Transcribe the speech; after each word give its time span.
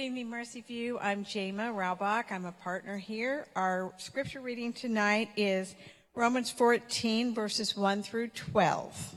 Good 0.00 0.06
evening, 0.06 0.30
Mercy 0.30 0.62
View. 0.62 0.98
I'm 0.98 1.26
Jama 1.26 1.74
Raubach. 1.74 2.32
I'm 2.32 2.46
a 2.46 2.52
partner 2.52 2.96
here. 2.96 3.46
Our 3.54 3.92
scripture 3.98 4.40
reading 4.40 4.72
tonight 4.72 5.28
is 5.36 5.74
Romans 6.14 6.50
14, 6.50 7.34
verses 7.34 7.76
1 7.76 8.02
through 8.02 8.28
12. 8.28 9.14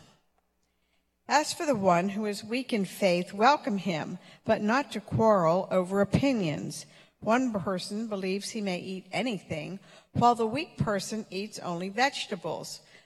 As 1.29 1.53
for 1.53 1.65
the 1.65 1.73
one 1.73 2.09
who 2.09 2.25
is 2.25 2.43
weak 2.43 2.73
in 2.73 2.83
faith, 2.83 3.31
welcome 3.31 3.77
him, 3.77 4.19
but 4.43 4.61
not 4.61 4.91
to 4.91 4.99
quarrel 4.99 5.69
over 5.71 6.01
opinions. 6.01 6.85
One 7.21 7.53
person 7.53 8.07
believes 8.07 8.49
he 8.49 8.59
may 8.59 8.79
eat 8.79 9.05
anything, 9.13 9.79
while 10.11 10.35
the 10.35 10.45
weak 10.45 10.75
person 10.75 11.25
eats 11.31 11.59
only 11.59 11.87
vegetables. 11.87 12.81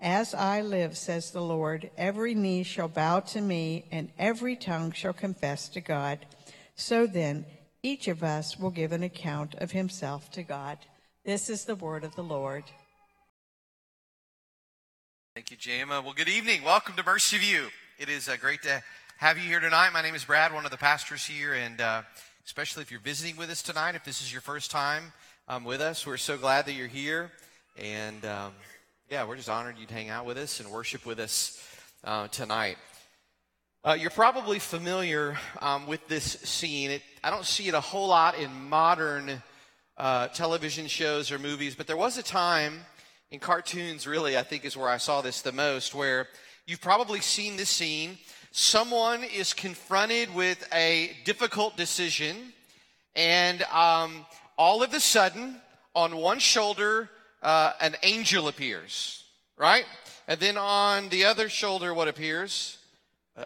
as 0.00 0.34
I 0.34 0.60
live, 0.60 0.96
says 0.96 1.30
the 1.30 1.40
Lord, 1.40 1.90
every 1.96 2.34
knee 2.34 2.62
shall 2.62 2.88
bow 2.88 3.20
to 3.20 3.40
me, 3.40 3.86
and 3.90 4.10
every 4.18 4.54
tongue 4.54 4.92
shall 4.92 5.14
confess 5.14 5.68
to 5.70 5.80
God. 5.80 6.26
So 6.74 7.06
then, 7.06 7.46
each 7.82 8.06
of 8.08 8.22
us 8.22 8.58
will 8.58 8.70
give 8.70 8.92
an 8.92 9.02
account 9.02 9.54
of 9.54 9.70
himself 9.70 10.30
to 10.32 10.42
God. 10.42 10.78
This 11.24 11.48
is 11.48 11.64
the 11.64 11.74
word 11.74 12.04
of 12.04 12.14
the 12.14 12.22
Lord. 12.22 12.64
Thank 15.34 15.50
you, 15.50 15.56
Jama. 15.56 16.02
Well, 16.02 16.14
good 16.14 16.28
evening. 16.28 16.62
Welcome 16.62 16.94
to 16.96 17.04
Mercy 17.04 17.38
View. 17.38 17.68
It 17.98 18.08
is 18.08 18.28
uh, 18.28 18.36
great 18.40 18.62
to 18.62 18.82
have 19.18 19.38
you 19.38 19.44
here 19.44 19.60
tonight. 19.60 19.90
My 19.92 20.02
name 20.02 20.14
is 20.14 20.24
Brad, 20.24 20.52
one 20.52 20.66
of 20.66 20.70
the 20.70 20.76
pastors 20.76 21.24
here, 21.24 21.54
and 21.54 21.80
uh, 21.80 22.02
especially 22.44 22.82
if 22.82 22.90
you're 22.90 23.00
visiting 23.00 23.36
with 23.36 23.50
us 23.50 23.62
tonight, 23.62 23.94
if 23.94 24.04
this 24.04 24.20
is 24.20 24.30
your 24.30 24.42
first 24.42 24.70
time 24.70 25.12
um, 25.48 25.64
with 25.64 25.80
us, 25.80 26.06
we're 26.06 26.16
so 26.18 26.36
glad 26.36 26.66
that 26.66 26.72
you're 26.72 26.86
here. 26.86 27.32
And 27.78 28.24
um, 28.24 28.52
yeah, 29.08 29.24
we're 29.24 29.36
just 29.36 29.48
honored 29.48 29.78
you'd 29.78 29.90
hang 29.90 30.08
out 30.08 30.26
with 30.26 30.36
us 30.36 30.58
and 30.58 30.68
worship 30.68 31.06
with 31.06 31.20
us 31.20 31.64
uh, 32.02 32.26
tonight. 32.26 32.76
Uh, 33.84 33.96
you're 33.98 34.10
probably 34.10 34.58
familiar 34.58 35.38
um, 35.60 35.86
with 35.86 36.06
this 36.08 36.24
scene. 36.24 36.90
It, 36.90 37.02
I 37.22 37.30
don't 37.30 37.44
see 37.44 37.68
it 37.68 37.74
a 37.74 37.80
whole 37.80 38.08
lot 38.08 38.36
in 38.36 38.52
modern 38.68 39.40
uh, 39.96 40.26
television 40.28 40.88
shows 40.88 41.30
or 41.30 41.38
movies, 41.38 41.76
but 41.76 41.86
there 41.86 41.96
was 41.96 42.18
a 42.18 42.22
time 42.22 42.80
in 43.30 43.38
cartoons, 43.38 44.08
really, 44.08 44.36
I 44.36 44.42
think 44.42 44.64
is 44.64 44.76
where 44.76 44.88
I 44.88 44.96
saw 44.96 45.20
this 45.20 45.40
the 45.40 45.52
most, 45.52 45.94
where 45.94 46.26
you've 46.66 46.80
probably 46.80 47.20
seen 47.20 47.56
this 47.56 47.70
scene. 47.70 48.18
Someone 48.50 49.22
is 49.22 49.52
confronted 49.52 50.34
with 50.34 50.66
a 50.74 51.12
difficult 51.24 51.76
decision, 51.76 52.52
and 53.14 53.62
um, 53.72 54.26
all 54.58 54.82
of 54.82 54.92
a 54.94 55.00
sudden, 55.00 55.60
on 55.94 56.16
one 56.16 56.40
shoulder, 56.40 57.08
uh, 57.42 57.72
an 57.80 57.96
angel 58.02 58.48
appears, 58.48 59.24
right? 59.56 59.84
And 60.28 60.40
then 60.40 60.56
on 60.56 61.08
the 61.08 61.24
other 61.24 61.48
shoulder, 61.48 61.94
what 61.94 62.08
appears? 62.08 62.78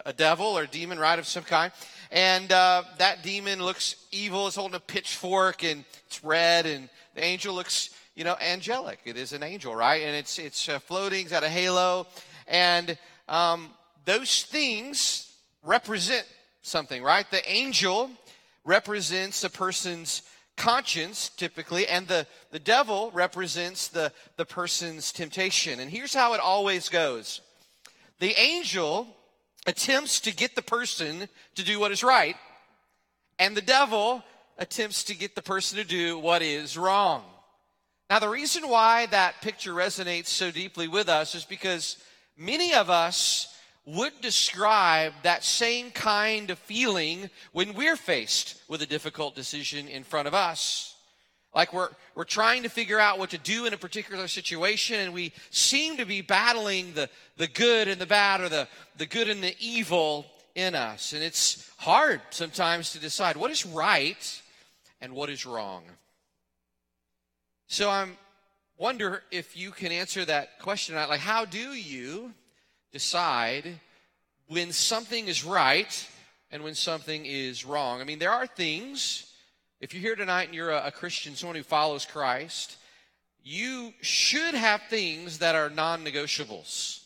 A, 0.05 0.13
devil 0.13 0.57
or 0.57 0.65
demon, 0.65 0.97
right, 0.97 1.19
of 1.19 1.27
some 1.27 1.43
kind. 1.43 1.71
And 2.11 2.51
uh, 2.51 2.83
that 2.97 3.23
demon 3.23 3.61
looks 3.61 3.95
evil, 4.11 4.47
is 4.47 4.55
holding 4.55 4.75
a 4.75 4.79
pitchfork, 4.79 5.63
and 5.63 5.83
it's 6.07 6.23
red, 6.23 6.65
and 6.65 6.89
the 7.13 7.23
angel 7.23 7.53
looks, 7.53 7.89
you 8.15 8.23
know, 8.23 8.35
angelic. 8.41 8.99
It 9.05 9.17
is 9.17 9.33
an 9.33 9.43
angel, 9.43 9.75
right? 9.75 10.01
And 10.01 10.15
it's 10.15 10.39
it's 10.39 10.69
uh, 10.69 10.79
floating, 10.79 11.21
it's 11.21 11.31
got 11.31 11.43
a 11.43 11.49
halo, 11.49 12.07
and 12.47 12.97
um, 13.27 13.69
those 14.05 14.43
things 14.43 15.31
represent 15.63 16.25
something, 16.61 17.03
right? 17.03 17.29
The 17.29 17.49
angel 17.49 18.09
represents 18.63 19.43
a 19.43 19.49
person's 19.49 20.21
conscience 20.61 21.29
typically 21.29 21.87
and 21.87 22.07
the, 22.07 22.27
the 22.51 22.59
devil 22.59 23.09
represents 23.15 23.87
the, 23.87 24.13
the 24.37 24.45
person's 24.45 25.11
temptation. 25.11 25.79
And 25.79 25.89
here's 25.89 26.13
how 26.13 26.35
it 26.35 26.39
always 26.39 26.87
goes. 26.87 27.41
The 28.19 28.39
angel 28.39 29.07
attempts 29.65 30.19
to 30.19 30.35
get 30.35 30.55
the 30.55 30.61
person 30.61 31.27
to 31.55 31.63
do 31.65 31.79
what 31.79 31.91
is 31.91 32.03
right 32.03 32.35
and 33.39 33.57
the 33.57 33.61
devil 33.61 34.23
attempts 34.59 35.03
to 35.05 35.15
get 35.15 35.33
the 35.33 35.41
person 35.41 35.79
to 35.79 35.83
do 35.83 36.19
what 36.19 36.43
is 36.43 36.77
wrong. 36.77 37.23
Now 38.11 38.19
the 38.19 38.29
reason 38.29 38.69
why 38.69 39.07
that 39.07 39.41
picture 39.41 39.73
resonates 39.73 40.27
so 40.27 40.51
deeply 40.51 40.87
with 40.87 41.09
us 41.09 41.33
is 41.33 41.43
because 41.43 41.97
many 42.37 42.75
of 42.75 42.91
us 42.91 43.47
would 43.85 44.13
describe 44.21 45.13
that 45.23 45.43
same 45.43 45.91
kind 45.91 46.49
of 46.51 46.59
feeling 46.59 47.29
when 47.51 47.73
we're 47.73 47.95
faced 47.95 48.61
with 48.67 48.81
a 48.81 48.85
difficult 48.85 49.35
decision 49.35 49.87
in 49.87 50.03
front 50.03 50.27
of 50.27 50.33
us. 50.33 50.95
Like 51.53 51.73
we're, 51.73 51.89
we're 52.15 52.23
trying 52.23 52.63
to 52.63 52.69
figure 52.69 52.99
out 52.99 53.19
what 53.19 53.31
to 53.31 53.37
do 53.37 53.65
in 53.65 53.73
a 53.73 53.77
particular 53.77 54.27
situation, 54.27 54.99
and 54.99 55.13
we 55.13 55.33
seem 55.49 55.97
to 55.97 56.05
be 56.05 56.21
battling 56.21 56.93
the, 56.93 57.09
the 57.37 57.47
good 57.47 57.87
and 57.87 57.99
the 57.99 58.05
bad, 58.05 58.39
or 58.39 58.49
the, 58.49 58.67
the 58.97 59.05
good 59.05 59.29
and 59.29 59.43
the 59.43 59.55
evil 59.59 60.25
in 60.55 60.75
us. 60.75 61.13
And 61.13 61.23
it's 61.23 61.69
hard 61.77 62.21
sometimes 62.29 62.93
to 62.93 62.99
decide 62.99 63.35
what 63.35 63.51
is 63.51 63.65
right 63.65 64.41
and 65.01 65.13
what 65.13 65.29
is 65.29 65.45
wrong. 65.45 65.83
So 67.67 67.89
I'm 67.89 68.17
wonder 68.81 69.21
if 69.29 69.55
you 69.55 69.69
can 69.69 69.91
answer 69.91 70.25
that 70.25 70.57
question. 70.57 70.95
Like, 70.95 71.19
how 71.19 71.45
do 71.45 71.73
you 71.73 72.33
decide 72.91 73.79
when 74.47 74.71
something 74.71 75.27
is 75.27 75.45
right 75.45 76.07
and 76.51 76.63
when 76.63 76.75
something 76.75 77.25
is 77.25 77.65
wrong. 77.65 78.01
I 78.01 78.03
mean, 78.03 78.19
there 78.19 78.31
are 78.31 78.47
things, 78.47 79.31
if 79.79 79.93
you're 79.93 80.01
here 80.01 80.15
tonight 80.15 80.45
and 80.45 80.53
you're 80.53 80.71
a, 80.71 80.87
a 80.87 80.91
Christian, 80.91 81.35
someone 81.35 81.55
who 81.55 81.63
follows 81.63 82.05
Christ, 82.05 82.77
you 83.43 83.93
should 84.01 84.53
have 84.53 84.81
things 84.89 85.39
that 85.39 85.55
are 85.55 85.69
non 85.69 86.03
negotiables, 86.03 87.01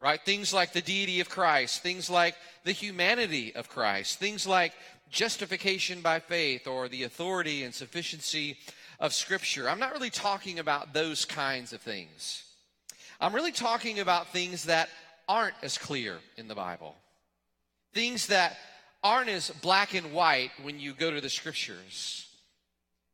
right? 0.00 0.20
Things 0.24 0.52
like 0.52 0.72
the 0.72 0.80
deity 0.80 1.20
of 1.20 1.28
Christ, 1.28 1.82
things 1.82 2.10
like 2.10 2.34
the 2.64 2.72
humanity 2.72 3.54
of 3.54 3.68
Christ, 3.68 4.18
things 4.18 4.46
like 4.46 4.72
justification 5.10 6.00
by 6.00 6.20
faith 6.20 6.66
or 6.66 6.88
the 6.88 7.04
authority 7.04 7.62
and 7.62 7.74
sufficiency 7.74 8.56
of 8.98 9.12
Scripture. 9.12 9.68
I'm 9.68 9.78
not 9.78 9.92
really 9.92 10.10
talking 10.10 10.58
about 10.58 10.92
those 10.92 11.24
kinds 11.24 11.72
of 11.72 11.80
things. 11.80 12.44
I'm 13.20 13.34
really 13.34 13.52
talking 13.52 14.00
about 14.00 14.32
things 14.32 14.64
that 14.64 14.88
aren't 15.28 15.54
as 15.62 15.78
clear 15.78 16.18
in 16.36 16.48
the 16.48 16.54
Bible, 16.54 16.96
things 17.92 18.28
that 18.28 18.56
aren't 19.02 19.28
as 19.28 19.50
black 19.62 19.94
and 19.94 20.12
white 20.12 20.50
when 20.62 20.80
you 20.80 20.94
go 20.94 21.10
to 21.10 21.20
the 21.20 21.28
scriptures. 21.28 22.26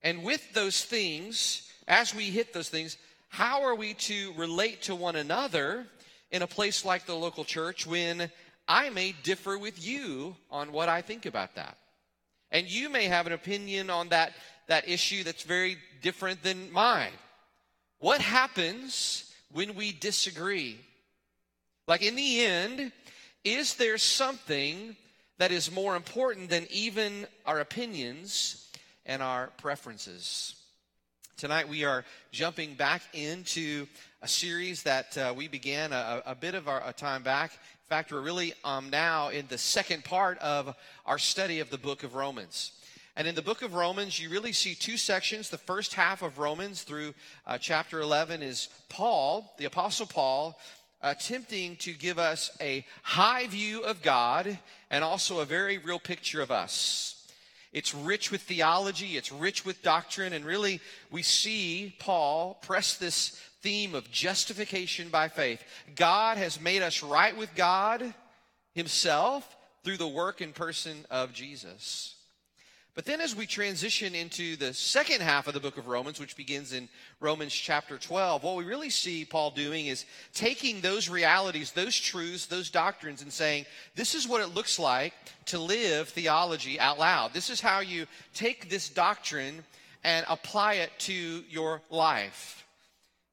And 0.03 0.23
with 0.23 0.53
those 0.53 0.85
things, 0.85 1.71
as 1.89 2.15
we 2.15 2.25
hit 2.25 2.53
those 2.53 2.69
things, 2.69 2.97
how 3.29 3.65
are 3.65 3.75
we 3.75 3.95
to 3.95 4.33
relate 4.35 4.83
to 4.83 4.95
one 4.95 5.17
another 5.17 5.87
in 6.31 6.43
a 6.43 6.47
place 6.47 6.85
like 6.85 7.07
the 7.07 7.15
local 7.15 7.45
church 7.45 7.87
when 7.87 8.31
I 8.69 8.91
may 8.91 9.13
differ 9.23 9.59
with 9.59 9.85
you 9.85 10.37
on 10.51 10.73
what 10.73 10.89
I 10.89 11.03
think 11.03 11.27
about 11.27 11.57
that? 11.57 11.77
And 12.51 12.71
you 12.71 12.89
may 12.89 13.07
have 13.07 13.27
an 13.27 13.33
opinion 13.33 13.91
on 13.91 14.11
that, 14.11 14.33
that 14.69 14.89
issue 14.89 15.25
that's 15.25 15.43
very 15.43 15.77
different 16.03 16.43
than 16.43 16.71
mine. 16.73 17.13
What 17.99 18.21
happens 18.21 19.33
when 19.51 19.75
we 19.75 19.93
disagree? 19.93 20.79
Like, 21.87 22.03
in 22.03 22.17
the 22.17 22.45
end, 22.45 22.93
is 23.45 23.75
there 23.75 23.99
something 23.99 24.97
that 25.37 25.53
is 25.53 25.71
more 25.71 25.97
important 25.97 26.49
than 26.49 26.67
even 26.71 27.27
our 27.45 27.61
opinions 27.61 28.71
and 29.05 29.23
our 29.23 29.49
preferences? 29.59 30.55
Tonight, 31.37 31.69
we 31.69 31.85
are 31.85 32.07
jumping 32.33 32.75
back 32.75 33.03
into 33.13 33.87
a 34.23 34.29
series 34.29 34.85
that 34.85 35.19
uh, 35.19 35.35
we 35.37 35.47
began 35.47 35.93
a, 35.93 36.23
a 36.25 36.35
bit 36.35 36.55
of 36.55 36.69
our, 36.69 36.83
a 36.87 36.93
time 36.95 37.23
back. 37.23 37.53
In 37.53 37.89
fact, 37.89 38.13
we're 38.13 38.23
really 38.23 38.55
um, 38.65 38.89
now 38.89 39.29
in 39.29 39.47
the 39.49 39.59
second 39.59 40.05
part 40.05 40.39
of 40.39 40.75
our 41.05 41.19
study 41.19 41.61
of 41.61 41.69
the 41.69 41.77
book 41.77 42.03
of 42.03 42.15
Romans. 42.15 42.73
And 43.15 43.29
in 43.29 43.35
the 43.35 43.43
book 43.43 43.61
of 43.61 43.75
Romans, 43.75 44.19
you 44.19 44.31
really 44.31 44.53
see 44.53 44.75
two 44.75 44.97
sections. 44.97 45.51
The 45.51 45.59
first 45.59 45.93
half 45.93 46.23
of 46.23 46.39
Romans 46.39 46.83
through 46.83 47.15
uh, 47.47 47.59
chapter 47.59 48.01
11 48.01 48.43
is 48.43 48.69
Paul, 48.89 49.55
the 49.59 49.67
Apostle 49.67 50.07
Paul, 50.07 50.59
attempting 51.05 51.77
to 51.77 51.93
give 51.93 52.19
us 52.19 52.51
a 52.61 52.85
high 53.03 53.47
view 53.47 53.83
of 53.83 54.03
God 54.03 54.59
and 54.91 55.05
also 55.05 55.39
a 55.39 55.45
very 55.45 55.79
real 55.79 56.01
picture 56.01 56.41
of 56.41 56.51
us. 56.51 57.11
It's 57.73 57.95
rich 57.95 58.31
with 58.31 58.41
theology, 58.43 59.17
it's 59.17 59.31
rich 59.31 59.67
with 59.67 59.83
doctrine, 59.83 60.33
and 60.33 60.45
really 60.45 60.81
we 61.11 61.23
see 61.23 61.95
Paul 61.99 62.59
press 62.63 62.97
this 62.97 63.31
theme 63.63 63.95
of 63.95 64.11
justification 64.11 65.09
by 65.09 65.29
faith. 65.29 65.63
God 65.95 66.39
has 66.39 66.61
made 66.61 66.83
us 66.83 67.03
right 67.03 67.37
with 67.37 67.55
God 67.55 68.15
Himself 68.75 69.57
through 69.83 69.99
the 69.99 70.09
work 70.09 70.41
and 70.41 70.55
person 70.55 71.05
of 71.11 71.33
Jesus. 71.33 72.14
But 72.95 73.07
then, 73.07 73.21
as 73.21 73.35
we 73.35 73.47
transition 73.47 74.15
into 74.15 74.55
the 74.55 74.73
second 74.73 75.21
half 75.21 75.49
of 75.49 75.55
the 75.55 75.59
book 75.59 75.79
of 75.79 75.89
Romans, 75.89 76.21
which 76.21 76.37
begins 76.37 76.73
in 76.73 76.89
Romans 77.19 77.53
chapter 77.53 77.99
12, 77.99 78.45
what 78.45 78.55
we 78.55 78.65
really 78.65 78.91
see 78.91 79.25
Paul 79.25 79.51
doing 79.51 79.87
is 79.87 80.05
taking 80.33 80.81
those 80.81 81.09
realities, 81.09 81.73
those 81.73 81.99
truths, 81.99 82.47
those 82.47 82.71
doctrines, 82.71 83.21
and 83.21 83.33
saying, 83.33 83.67
this 83.97 84.15
is 84.15 84.29
what 84.29 84.43
it 84.43 84.55
looks 84.55 84.79
like 84.79 85.13
to 85.47 85.59
live 85.59 86.09
theology 86.11 86.79
out 86.79 87.01
loud. 87.01 87.35
This 87.35 87.51
is 87.51 87.61
how 87.61 87.81
you 87.81 88.07
take 88.33 88.71
this 88.71 88.89
doctrine 88.89 89.65
and 90.05 90.25
apply 90.29 90.75
it 90.75 90.93
to 91.01 91.43
your 91.51 91.83
life. 91.91 92.65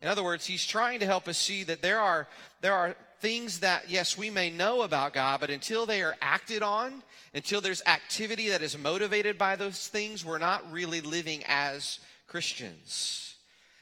In 0.02 0.08
other 0.08 0.24
words, 0.24 0.44
he's 0.44 0.66
trying 0.66 1.02
to 1.02 1.06
help 1.06 1.28
us 1.28 1.38
see 1.38 1.64
that 1.66 1.84
there 1.84 2.00
are, 2.00 2.28
there 2.62 2.74
are 2.74 2.96
things 3.22 3.60
that, 3.60 3.90
yes, 3.90 4.18
we 4.18 4.30
may 4.30 4.50
know 4.50 4.82
about 4.82 5.14
God, 5.14 5.40
but 5.40 5.50
until 5.50 5.86
they 5.86 6.02
are 6.02 6.16
acted 6.22 6.64
on, 6.64 7.04
until 7.34 7.62
there's 7.62 7.84
activity 7.86 8.50
that 8.50 8.62
is 8.62 8.78
motivated 8.78 9.38
by 9.38 9.56
those 9.56 9.88
things, 9.88 10.26
we're 10.26 10.38
not 10.38 10.70
really 10.72 11.02
living 11.02 11.44
as 11.48 12.00
Christians. 12.28 13.36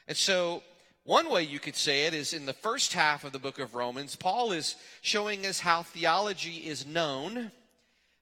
And 0.06 0.16
so, 0.16 0.62
one 1.04 1.30
way 1.30 1.42
you 1.42 1.58
could 1.58 1.76
say 1.76 2.06
it 2.06 2.14
is 2.14 2.34
in 2.34 2.46
the 2.46 2.52
first 2.52 2.92
half 2.92 3.24
of 3.24 3.32
the 3.32 3.38
book 3.38 3.58
of 3.58 3.74
Romans, 3.74 4.14
Paul 4.14 4.52
is 4.52 4.76
showing 5.00 5.46
us 5.46 5.58
how 5.58 5.82
theology 5.82 6.56
is 6.58 6.86
known. 6.86 7.50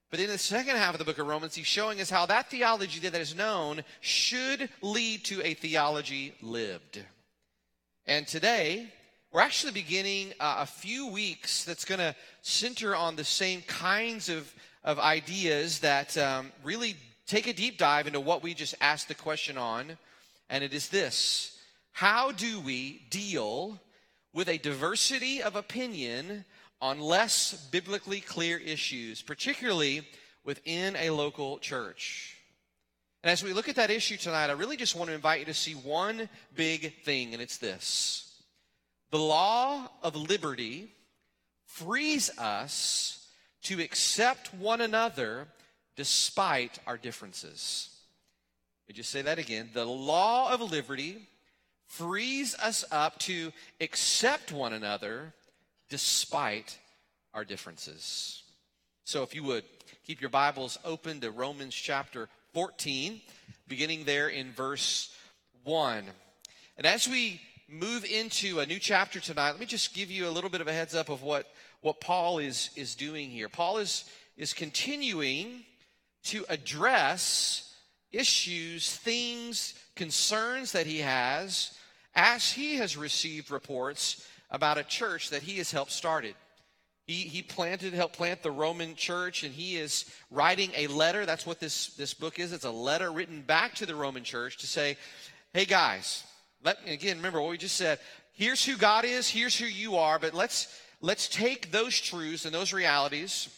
But 0.09 0.19
in 0.19 0.27
the 0.27 0.37
second 0.37 0.77
half 0.77 0.95
of 0.95 0.99
the 0.99 1.05
book 1.05 1.19
of 1.19 1.27
Romans, 1.27 1.53
he's 1.53 1.67
showing 1.67 2.01
us 2.01 2.09
how 2.09 2.25
that 2.27 2.49
theology 2.49 2.99
that 3.01 3.13
is 3.19 3.35
known 3.35 3.83
should 3.99 4.69
lead 4.81 5.25
to 5.25 5.45
a 5.45 5.53
theology 5.53 6.33
lived. 6.41 7.03
And 8.07 8.25
today, 8.25 8.91
we're 9.31 9.41
actually 9.41 9.73
beginning 9.73 10.33
uh, 10.39 10.57
a 10.59 10.65
few 10.65 11.07
weeks 11.07 11.63
that's 11.63 11.85
going 11.85 11.99
to 11.99 12.15
center 12.41 12.95
on 12.95 13.15
the 13.15 13.23
same 13.23 13.61
kinds 13.61 14.27
of, 14.27 14.51
of 14.83 14.97
ideas 14.97 15.79
that 15.79 16.17
um, 16.17 16.51
really 16.63 16.95
take 17.27 17.45
a 17.45 17.53
deep 17.53 17.77
dive 17.77 18.07
into 18.07 18.19
what 18.19 18.41
we 18.41 18.55
just 18.55 18.73
asked 18.81 19.07
the 19.07 19.13
question 19.13 19.55
on. 19.55 19.97
And 20.49 20.63
it 20.63 20.73
is 20.73 20.89
this 20.89 21.59
How 21.91 22.31
do 22.31 22.59
we 22.59 23.03
deal 23.11 23.79
with 24.33 24.49
a 24.49 24.57
diversity 24.57 25.43
of 25.43 25.55
opinion 25.55 26.43
on 26.81 26.99
less 26.99 27.53
biblically 27.69 28.21
clear 28.21 28.57
issues, 28.57 29.21
particularly 29.21 30.07
within 30.43 30.95
a 30.95 31.11
local 31.11 31.59
church? 31.59 32.35
And 33.23 33.29
as 33.29 33.43
we 33.43 33.53
look 33.53 33.69
at 33.69 33.75
that 33.75 33.91
issue 33.91 34.17
tonight, 34.17 34.49
I 34.49 34.53
really 34.53 34.77
just 34.77 34.95
want 34.95 35.09
to 35.09 35.15
invite 35.15 35.41
you 35.41 35.45
to 35.45 35.53
see 35.53 35.73
one 35.73 36.29
big 36.55 37.03
thing, 37.03 37.33
and 37.33 37.43
it's 37.43 37.57
this 37.57 38.28
the 39.11 39.19
law 39.19 39.89
of 40.03 40.15
liberty 40.15 40.91
frees 41.65 42.29
us 42.37 43.27
to 43.63 43.81
accept 43.81 44.53
one 44.53 44.81
another 44.81 45.47
despite 45.95 46.79
our 46.87 46.97
differences. 46.97 47.89
Let 48.87 48.93
me 48.93 48.97
just 48.97 49.11
say 49.11 49.21
that 49.21 49.39
again. 49.39 49.69
The 49.73 49.85
law 49.85 50.51
of 50.51 50.61
liberty 50.61 51.27
frees 51.85 52.55
us 52.55 52.85
up 52.91 53.19
to 53.19 53.51
accept 53.81 54.51
one 54.51 54.73
another 54.73 55.33
despite 55.89 56.77
our 57.33 57.43
differences. 57.43 58.43
So, 59.03 59.23
if 59.23 59.33
you 59.33 59.43
would 59.43 59.63
keep 60.05 60.21
your 60.21 60.29
Bibles 60.29 60.77
open 60.85 61.19
to 61.21 61.31
Romans 61.31 61.73
chapter 61.73 62.29
14, 62.53 63.21
beginning 63.67 64.05
there 64.05 64.29
in 64.29 64.51
verse 64.51 65.15
1. 65.63 66.03
And 66.77 66.85
as 66.85 67.07
we 67.07 67.41
move 67.71 68.05
into 68.05 68.59
a 68.59 68.65
new 68.65 68.79
chapter 68.79 69.19
tonight, 69.19 69.51
let 69.51 69.59
me 69.59 69.65
just 69.65 69.93
give 69.93 70.09
you 70.09 70.27
a 70.27 70.31
little 70.31 70.49
bit 70.49 70.61
of 70.61 70.67
a 70.67 70.73
heads 70.73 70.95
up 70.95 71.09
of 71.09 71.21
what, 71.21 71.47
what 71.81 72.01
Paul 72.01 72.39
is, 72.39 72.69
is 72.75 72.95
doing 72.95 73.29
here. 73.29 73.49
Paul 73.49 73.77
is, 73.77 74.05
is 74.37 74.53
continuing 74.53 75.63
to 76.23 76.45
address 76.49 77.75
issues, 78.11 78.95
things, 78.95 79.75
concerns 79.95 80.71
that 80.71 80.87
he 80.87 80.99
has 80.99 81.77
as 82.15 82.51
he 82.51 82.75
has 82.75 82.97
received 82.97 83.51
reports 83.51 84.27
about 84.49 84.77
a 84.77 84.83
church 84.83 85.29
that 85.29 85.43
he 85.43 85.57
has 85.57 85.71
helped 85.71 85.91
started. 85.91 86.35
He, 87.05 87.13
he 87.13 87.41
planted, 87.41 87.93
helped 87.93 88.17
plant 88.17 88.43
the 88.43 88.51
Roman 88.51 88.95
church, 88.95 89.43
and 89.43 89.53
he 89.53 89.77
is 89.77 90.05
writing 90.29 90.71
a 90.75 90.87
letter. 90.87 91.25
That's 91.25 91.45
what 91.45 91.59
this, 91.59 91.87
this 91.95 92.13
book 92.13 92.39
is. 92.39 92.53
It's 92.53 92.65
a 92.65 92.71
letter 92.71 93.11
written 93.11 93.41
back 93.41 93.75
to 93.75 93.85
the 93.85 93.95
Roman 93.95 94.23
church 94.23 94.57
to 94.57 94.67
say, 94.67 94.97
hey 95.53 95.65
guys, 95.65 96.23
let, 96.63 96.77
again, 96.87 97.17
remember 97.17 97.41
what 97.41 97.51
we 97.51 97.57
just 97.57 97.75
said. 97.75 97.99
Here's 98.33 98.65
who 98.65 98.77
God 98.77 99.05
is, 99.05 99.29
here's 99.29 99.57
who 99.57 99.65
you 99.65 99.97
are, 99.97 100.19
but 100.19 100.33
let's, 100.33 100.67
let's 101.01 101.27
take 101.27 101.71
those 101.71 101.99
truths 101.99 102.45
and 102.45 102.53
those 102.53 102.73
realities 102.73 103.49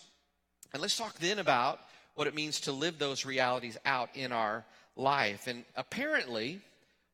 and 0.74 0.82
let's 0.82 0.98
talk 0.98 1.16
then 1.20 1.40
about 1.40 1.80
what 2.16 2.28
it 2.28 2.36
means 2.36 2.62
to 2.62 2.72
live 2.72 2.98
those 2.98 3.26
realities 3.26 3.78
out 3.86 4.10
in 4.16 4.32
our 4.32 4.66
life. 4.96 5.48
And 5.48 5.66
apparently, 5.76 6.62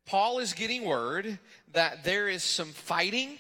Paul 0.06 0.40
is 0.40 0.54
getting 0.54 0.86
word 0.86 1.40
that 1.74 2.04
there 2.04 2.28
is 2.28 2.44
some 2.44 2.72
fighting 2.72 3.38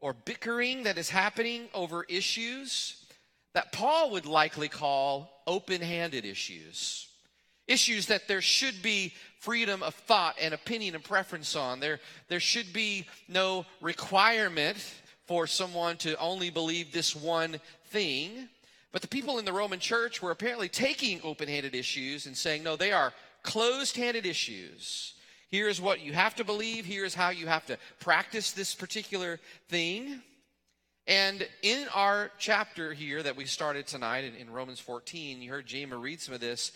or 0.00 0.12
bickering 0.12 0.84
that 0.84 0.98
is 0.98 1.10
happening 1.10 1.68
over 1.74 2.04
issues 2.04 3.04
that 3.54 3.72
Paul 3.72 4.12
would 4.12 4.26
likely 4.26 4.68
call 4.68 5.42
open 5.46 5.80
handed 5.80 6.24
issues 6.24 7.08
issues 7.68 8.06
that 8.06 8.26
there 8.26 8.40
should 8.40 8.82
be 8.82 9.12
freedom 9.38 9.82
of 9.82 9.94
thought 9.94 10.34
and 10.40 10.52
opinion 10.52 10.94
and 10.94 11.04
preference 11.04 11.54
on. 11.54 11.78
There, 11.78 12.00
there 12.28 12.40
should 12.40 12.72
be 12.72 13.06
no 13.28 13.66
requirement 13.80 14.78
for 15.26 15.46
someone 15.46 15.96
to 15.98 16.18
only 16.18 16.50
believe 16.50 16.90
this 16.90 17.14
one 17.14 17.60
thing. 17.86 18.48
But 18.90 19.02
the 19.02 19.08
people 19.08 19.38
in 19.38 19.44
the 19.44 19.52
Roman 19.52 19.78
church 19.78 20.22
were 20.22 20.30
apparently 20.30 20.68
taking 20.68 21.20
open 21.22 21.48
handed 21.48 21.74
issues 21.74 22.26
and 22.26 22.36
saying, 22.36 22.62
no, 22.62 22.76
they 22.76 22.92
are 22.92 23.12
closed 23.42 23.96
handed 23.96 24.26
issues. 24.26 25.14
Here's 25.50 25.80
what 25.80 26.00
you 26.00 26.12
have 26.12 26.34
to 26.36 26.44
believe. 26.44 26.84
Here's 26.84 27.14
how 27.14 27.30
you 27.30 27.46
have 27.46 27.66
to 27.66 27.78
practice 28.00 28.52
this 28.52 28.74
particular 28.74 29.38
thing. 29.68 30.22
And 31.06 31.48
in 31.62 31.86
our 31.94 32.30
chapter 32.38 32.92
here 32.92 33.22
that 33.22 33.34
we 33.34 33.46
started 33.46 33.86
tonight 33.86 34.24
in, 34.24 34.34
in 34.34 34.50
Romans 34.50 34.78
14, 34.78 35.40
you 35.40 35.50
heard 35.50 35.66
Jama 35.66 35.96
read 35.96 36.20
some 36.20 36.34
of 36.34 36.40
this. 36.40 36.72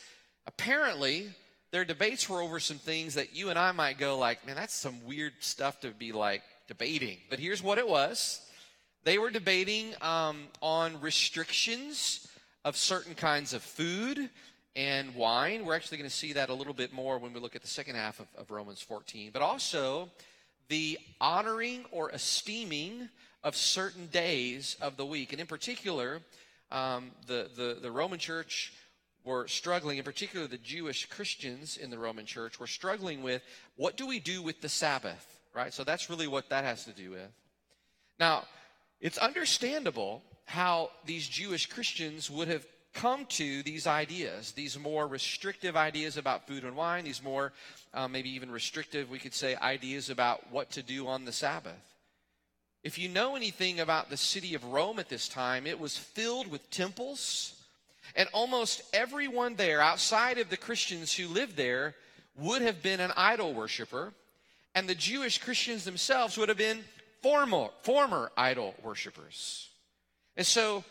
Apparently, 0.46 1.30
their 1.70 1.84
debates 1.84 2.28
were 2.28 2.42
over 2.42 2.60
some 2.60 2.78
things 2.78 3.14
that 3.14 3.34
you 3.34 3.50
and 3.50 3.58
I 3.58 3.72
might 3.72 3.98
go 3.98 4.18
like, 4.18 4.46
man, 4.46 4.56
that's 4.56 4.74
some 4.74 5.04
weird 5.06 5.32
stuff 5.40 5.80
to 5.80 5.90
be 5.90 6.12
like 6.12 6.42
debating. 6.68 7.18
But 7.30 7.38
here's 7.38 7.62
what 7.62 7.78
it 7.78 7.88
was. 7.88 8.40
They 9.04 9.18
were 9.18 9.30
debating 9.30 9.94
um, 10.00 10.44
on 10.60 11.00
restrictions 11.00 12.28
of 12.64 12.76
certain 12.76 13.14
kinds 13.14 13.52
of 13.52 13.62
food 13.62 14.30
and 14.76 15.14
wine. 15.14 15.64
We're 15.64 15.74
actually 15.74 15.98
going 15.98 16.10
to 16.10 16.16
see 16.16 16.34
that 16.34 16.50
a 16.50 16.54
little 16.54 16.74
bit 16.74 16.92
more 16.92 17.18
when 17.18 17.32
we 17.32 17.40
look 17.40 17.56
at 17.56 17.62
the 17.62 17.68
second 17.68 17.96
half 17.96 18.20
of, 18.20 18.26
of 18.36 18.50
Romans 18.50 18.80
14. 18.80 19.30
But 19.32 19.42
also 19.42 20.10
the 20.68 20.98
honoring 21.20 21.84
or 21.90 22.10
esteeming 22.10 23.08
of 23.42 23.56
certain 23.56 24.06
days 24.06 24.76
of 24.80 24.96
the 24.96 25.04
week. 25.04 25.32
And 25.32 25.40
in 25.40 25.46
particular, 25.46 26.20
um, 26.70 27.10
the, 27.26 27.50
the, 27.56 27.78
the 27.80 27.90
Roman 27.90 28.18
church 28.18 28.72
were 29.24 29.46
struggling, 29.48 29.98
in 29.98 30.04
particular 30.04 30.46
the 30.46 30.58
Jewish 30.58 31.06
Christians 31.06 31.76
in 31.76 31.90
the 31.90 31.98
Roman 31.98 32.26
church, 32.26 32.58
were 32.58 32.66
struggling 32.66 33.22
with 33.22 33.42
what 33.76 33.96
do 33.96 34.06
we 34.06 34.20
do 34.20 34.42
with 34.42 34.60
the 34.60 34.68
Sabbath, 34.68 35.40
right? 35.54 35.72
So 35.72 35.84
that's 35.84 36.10
really 36.10 36.26
what 36.26 36.50
that 36.50 36.64
has 36.64 36.84
to 36.84 36.92
do 36.92 37.10
with. 37.12 37.30
Now, 38.18 38.44
it's 39.00 39.18
understandable 39.18 40.22
how 40.44 40.90
these 41.06 41.28
Jewish 41.28 41.66
Christians 41.66 42.30
would 42.30 42.48
have 42.48 42.66
come 42.94 43.24
to 43.26 43.62
these 43.62 43.86
ideas, 43.86 44.52
these 44.52 44.78
more 44.78 45.06
restrictive 45.06 45.76
ideas 45.76 46.16
about 46.16 46.46
food 46.46 46.64
and 46.64 46.76
wine, 46.76 47.04
these 47.04 47.22
more 47.22 47.52
um, 47.94 48.12
maybe 48.12 48.30
even 48.30 48.50
restrictive, 48.50 49.10
we 49.10 49.18
could 49.18 49.34
say, 49.34 49.56
ideas 49.56 50.10
about 50.10 50.50
what 50.50 50.70
to 50.72 50.82
do 50.82 51.08
on 51.08 51.24
the 51.24 51.32
Sabbath. 51.32 51.80
If 52.82 52.98
you 52.98 53.08
know 53.08 53.36
anything 53.36 53.80
about 53.80 54.10
the 54.10 54.16
city 54.16 54.54
of 54.54 54.64
Rome 54.64 54.98
at 54.98 55.08
this 55.08 55.28
time, 55.28 55.66
it 55.66 55.78
was 55.78 55.96
filled 55.96 56.48
with 56.48 56.68
temples, 56.70 57.54
and 58.16 58.28
almost 58.32 58.82
everyone 58.92 59.56
there, 59.56 59.80
outside 59.80 60.38
of 60.38 60.50
the 60.50 60.56
Christians 60.56 61.12
who 61.14 61.28
lived 61.28 61.56
there, 61.56 61.94
would 62.36 62.62
have 62.62 62.82
been 62.82 63.00
an 63.00 63.12
idol 63.16 63.54
worshiper, 63.54 64.12
and 64.74 64.88
the 64.88 64.94
Jewish 64.94 65.38
Christians 65.38 65.84
themselves 65.84 66.36
would 66.36 66.48
have 66.48 66.58
been 66.58 66.84
former, 67.22 67.68
former 67.82 68.32
idol 68.36 68.74
worshippers. 68.82 69.68
And 70.36 70.46
so 70.46 70.84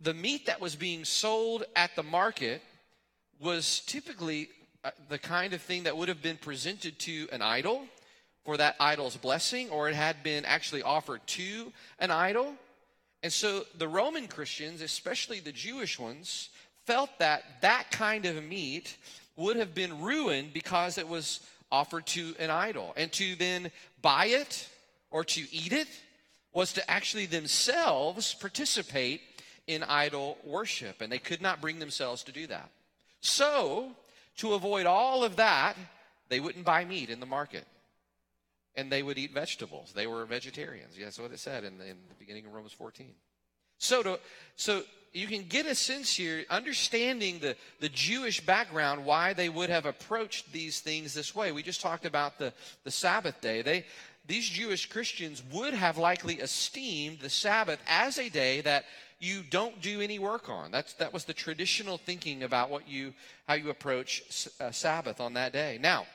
the 0.00 0.14
meat 0.14 0.46
that 0.46 0.60
was 0.60 0.74
being 0.74 1.04
sold 1.04 1.64
at 1.76 1.94
the 1.96 2.02
market 2.02 2.60
was 3.40 3.80
typically 3.86 4.48
uh, 4.84 4.90
the 5.08 5.18
kind 5.18 5.52
of 5.52 5.62
thing 5.62 5.84
that 5.84 5.96
would 5.96 6.08
have 6.08 6.22
been 6.22 6.36
presented 6.36 6.98
to 7.00 7.28
an 7.32 7.42
idol 7.42 7.84
for 8.44 8.56
that 8.56 8.76
idol's 8.78 9.16
blessing, 9.16 9.70
or 9.70 9.88
it 9.88 9.94
had 9.94 10.22
been 10.22 10.44
actually 10.44 10.82
offered 10.82 11.26
to 11.26 11.72
an 11.98 12.10
idol. 12.10 12.54
And 13.24 13.32
so 13.32 13.64
the 13.78 13.88
Roman 13.88 14.28
Christians, 14.28 14.82
especially 14.82 15.40
the 15.40 15.50
Jewish 15.50 15.98
ones, 15.98 16.50
felt 16.84 17.08
that 17.20 17.42
that 17.62 17.90
kind 17.90 18.26
of 18.26 18.44
meat 18.44 18.98
would 19.34 19.56
have 19.56 19.74
been 19.74 20.02
ruined 20.02 20.52
because 20.52 20.98
it 20.98 21.08
was 21.08 21.40
offered 21.72 22.04
to 22.08 22.34
an 22.38 22.50
idol. 22.50 22.92
And 22.98 23.10
to 23.12 23.34
then 23.36 23.70
buy 24.02 24.26
it 24.26 24.68
or 25.10 25.24
to 25.24 25.40
eat 25.50 25.72
it 25.72 25.88
was 26.52 26.74
to 26.74 26.90
actually 26.90 27.24
themselves 27.24 28.34
participate 28.34 29.22
in 29.66 29.82
idol 29.82 30.36
worship. 30.44 31.00
And 31.00 31.10
they 31.10 31.18
could 31.18 31.40
not 31.40 31.62
bring 31.62 31.78
themselves 31.78 32.24
to 32.24 32.32
do 32.32 32.46
that. 32.48 32.68
So, 33.22 33.92
to 34.36 34.52
avoid 34.52 34.84
all 34.84 35.24
of 35.24 35.36
that, 35.36 35.78
they 36.28 36.40
wouldn't 36.40 36.66
buy 36.66 36.84
meat 36.84 37.08
in 37.08 37.20
the 37.20 37.26
market. 37.26 37.64
And 38.76 38.90
they 38.90 39.02
would 39.02 39.18
eat 39.18 39.32
vegetables. 39.32 39.92
They 39.94 40.06
were 40.06 40.24
vegetarians. 40.24 40.94
That's 41.00 41.18
what 41.18 41.30
it 41.30 41.38
said 41.38 41.64
in 41.64 41.78
the, 41.78 41.84
in 41.84 41.96
the 42.08 42.14
beginning 42.18 42.46
of 42.46 42.52
Romans 42.52 42.72
14. 42.72 43.12
So, 43.78 44.02
to, 44.02 44.20
so 44.56 44.82
you 45.12 45.28
can 45.28 45.42
get 45.42 45.66
a 45.66 45.74
sense 45.74 46.16
here, 46.16 46.44
understanding 46.50 47.38
the, 47.38 47.56
the 47.80 47.88
Jewish 47.88 48.40
background, 48.40 49.04
why 49.04 49.32
they 49.32 49.48
would 49.48 49.70
have 49.70 49.86
approached 49.86 50.52
these 50.52 50.80
things 50.80 51.14
this 51.14 51.34
way. 51.34 51.52
We 51.52 51.62
just 51.62 51.80
talked 51.80 52.04
about 52.04 52.38
the, 52.38 52.52
the 52.82 52.90
Sabbath 52.90 53.40
day. 53.40 53.62
They, 53.62 53.84
these 54.26 54.48
Jewish 54.48 54.88
Christians 54.88 55.42
would 55.52 55.74
have 55.74 55.98
likely 55.98 56.36
esteemed 56.36 57.20
the 57.20 57.30
Sabbath 57.30 57.78
as 57.86 58.18
a 58.18 58.28
day 58.28 58.60
that 58.62 58.86
you 59.20 59.42
don't 59.48 59.80
do 59.80 60.00
any 60.00 60.18
work 60.18 60.48
on. 60.48 60.70
That's, 60.70 60.94
that 60.94 61.12
was 61.12 61.24
the 61.24 61.32
traditional 61.32 61.98
thinking 61.98 62.42
about 62.42 62.70
what 62.70 62.88
you, 62.88 63.14
how 63.46 63.54
you 63.54 63.70
approach 63.70 64.48
uh, 64.60 64.70
Sabbath 64.70 65.20
on 65.20 65.34
that 65.34 65.52
day. 65.52 65.78
Now, 65.80 66.06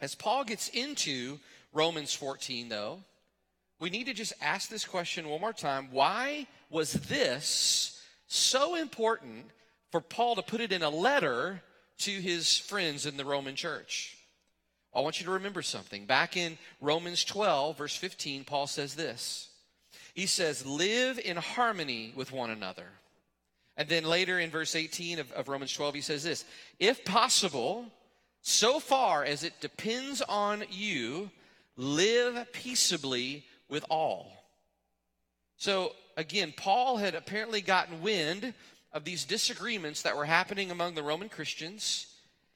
as 0.00 0.14
Paul 0.14 0.44
gets 0.44 0.68
into 0.68 1.38
Romans 1.72 2.12
14, 2.12 2.68
though, 2.68 3.00
we 3.80 3.90
need 3.90 4.06
to 4.06 4.14
just 4.14 4.32
ask 4.40 4.68
this 4.68 4.84
question 4.84 5.28
one 5.28 5.40
more 5.40 5.52
time. 5.52 5.88
Why 5.90 6.46
was 6.70 6.92
this 6.92 8.00
so 8.26 8.74
important 8.74 9.46
for 9.90 10.00
Paul 10.00 10.36
to 10.36 10.42
put 10.42 10.60
it 10.60 10.72
in 10.72 10.82
a 10.82 10.90
letter 10.90 11.62
to 11.98 12.10
his 12.10 12.58
friends 12.58 13.06
in 13.06 13.16
the 13.16 13.24
Roman 13.24 13.56
church? 13.56 14.16
I 14.94 15.00
want 15.00 15.20
you 15.20 15.26
to 15.26 15.32
remember 15.32 15.62
something. 15.62 16.04
Back 16.04 16.36
in 16.36 16.58
Romans 16.80 17.24
12, 17.24 17.78
verse 17.78 17.96
15, 17.96 18.44
Paul 18.44 18.66
says 18.66 18.94
this 18.94 19.48
he 20.14 20.26
says, 20.26 20.66
live 20.66 21.18
in 21.18 21.36
harmony 21.36 22.12
with 22.14 22.32
one 22.32 22.50
another. 22.50 22.86
And 23.76 23.88
then 23.88 24.04
later 24.04 24.38
in 24.38 24.50
verse 24.50 24.76
18 24.76 25.18
of, 25.18 25.32
of, 25.32 25.48
Romans 25.48 25.72
12, 25.72 25.94
he 25.94 26.00
says 26.02 26.22
this 26.22 26.44
If 26.78 27.04
possible, 27.04 27.86
so 28.42 28.78
far 28.78 29.24
as 29.24 29.44
it 29.44 29.60
depends 29.60 30.20
on 30.22 30.64
you, 30.70 31.30
live 31.76 32.52
peaceably 32.52 33.44
with 33.68 33.84
all. 33.88 34.32
So 35.56 35.92
again, 36.16 36.52
Paul 36.56 36.96
had 36.96 37.14
apparently 37.14 37.60
gotten 37.60 38.02
wind 38.02 38.54
of 38.92 39.04
these 39.04 39.24
disagreements 39.24 40.02
that 40.02 40.16
were 40.16 40.24
happening 40.24 40.70
among 40.70 40.94
the 40.94 41.02
Roman 41.02 41.28
Christians. 41.28 42.06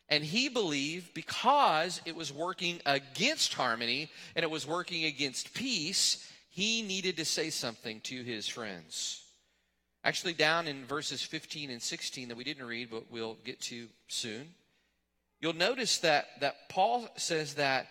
And 0.08 0.22
he 0.22 0.48
believed 0.48 1.14
because 1.14 2.00
it 2.04 2.14
was 2.14 2.32
working 2.32 2.80
against 2.86 3.54
harmony 3.54 4.10
and 4.36 4.44
it 4.44 4.50
was 4.50 4.66
working 4.66 5.04
against 5.04 5.54
peace, 5.54 6.30
he 6.48 6.82
needed 6.82 7.16
to 7.16 7.24
say 7.24 7.50
something 7.50 8.00
to 8.02 8.22
his 8.22 8.46
friends. 8.46 9.22
Actually, 10.04 10.34
down 10.34 10.68
in 10.68 10.84
verses 10.84 11.22
15 11.22 11.70
and 11.70 11.82
16 11.82 12.28
that 12.28 12.36
we 12.36 12.44
didn't 12.44 12.66
read, 12.66 12.90
but 12.90 13.10
we'll 13.10 13.36
get 13.44 13.60
to 13.62 13.88
soon, 14.06 14.54
you'll 15.40 15.52
notice 15.52 15.98
that, 15.98 16.26
that 16.40 16.68
Paul 16.68 17.08
says 17.16 17.54
that 17.54 17.88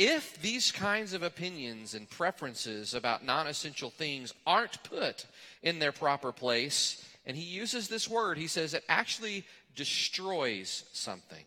if 0.00 0.40
these 0.40 0.72
kinds 0.72 1.12
of 1.12 1.22
opinions 1.22 1.92
and 1.92 2.08
preferences 2.08 2.94
about 2.94 3.22
non 3.22 3.46
essential 3.46 3.90
things 3.90 4.32
aren't 4.46 4.82
put 4.82 5.26
in 5.62 5.78
their 5.78 5.92
proper 5.92 6.32
place, 6.32 7.06
and 7.26 7.36
he 7.36 7.44
uses 7.44 7.86
this 7.86 8.08
word, 8.08 8.38
he 8.38 8.46
says 8.46 8.72
it 8.72 8.82
actually 8.88 9.44
destroys 9.76 10.84
something. 10.94 11.44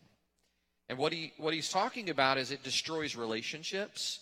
And 0.88 1.00
what, 1.00 1.12
he, 1.12 1.33
what 1.38 1.55
he's 1.55 1.72
talking 1.72 2.12
about 2.12 2.38
is 2.38 2.51
it 2.51 2.62
destroys 2.62 3.15
relationships, 3.15 4.19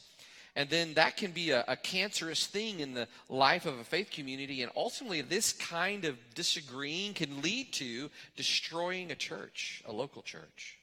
and 0.55 0.69
then 0.69 0.93
that 0.93 1.17
can 1.17 1.31
be 1.31 1.51
a, 1.51 1.65
a, 1.67 1.75
cancerous 1.75 2.47
thing 2.47 2.79
in 2.79 2.93
the 2.93 3.09
life 3.27 3.65
of 3.65 3.79
a 3.79 3.83
faith 3.83 4.11
community. 4.11 4.61
And 4.61 4.71
ultimately, 4.77 5.19
this 5.21 5.51
kind 5.51 6.05
of 6.05 6.15
disagreeing 6.35 7.15
can 7.15 7.41
lead 7.41 7.73
to 7.73 8.09
destroying 8.37 9.11
a 9.11 9.15
church, 9.15 9.83
a 9.85 9.91
local 9.91 10.21
church. 10.21 10.77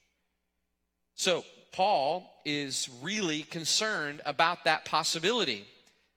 So, 1.15 1.45
Paul 1.73 2.31
is 2.45 2.89
really 3.03 3.43
concerned 3.43 4.21
about 4.25 4.65
that 4.65 4.85
possibility, 4.85 5.67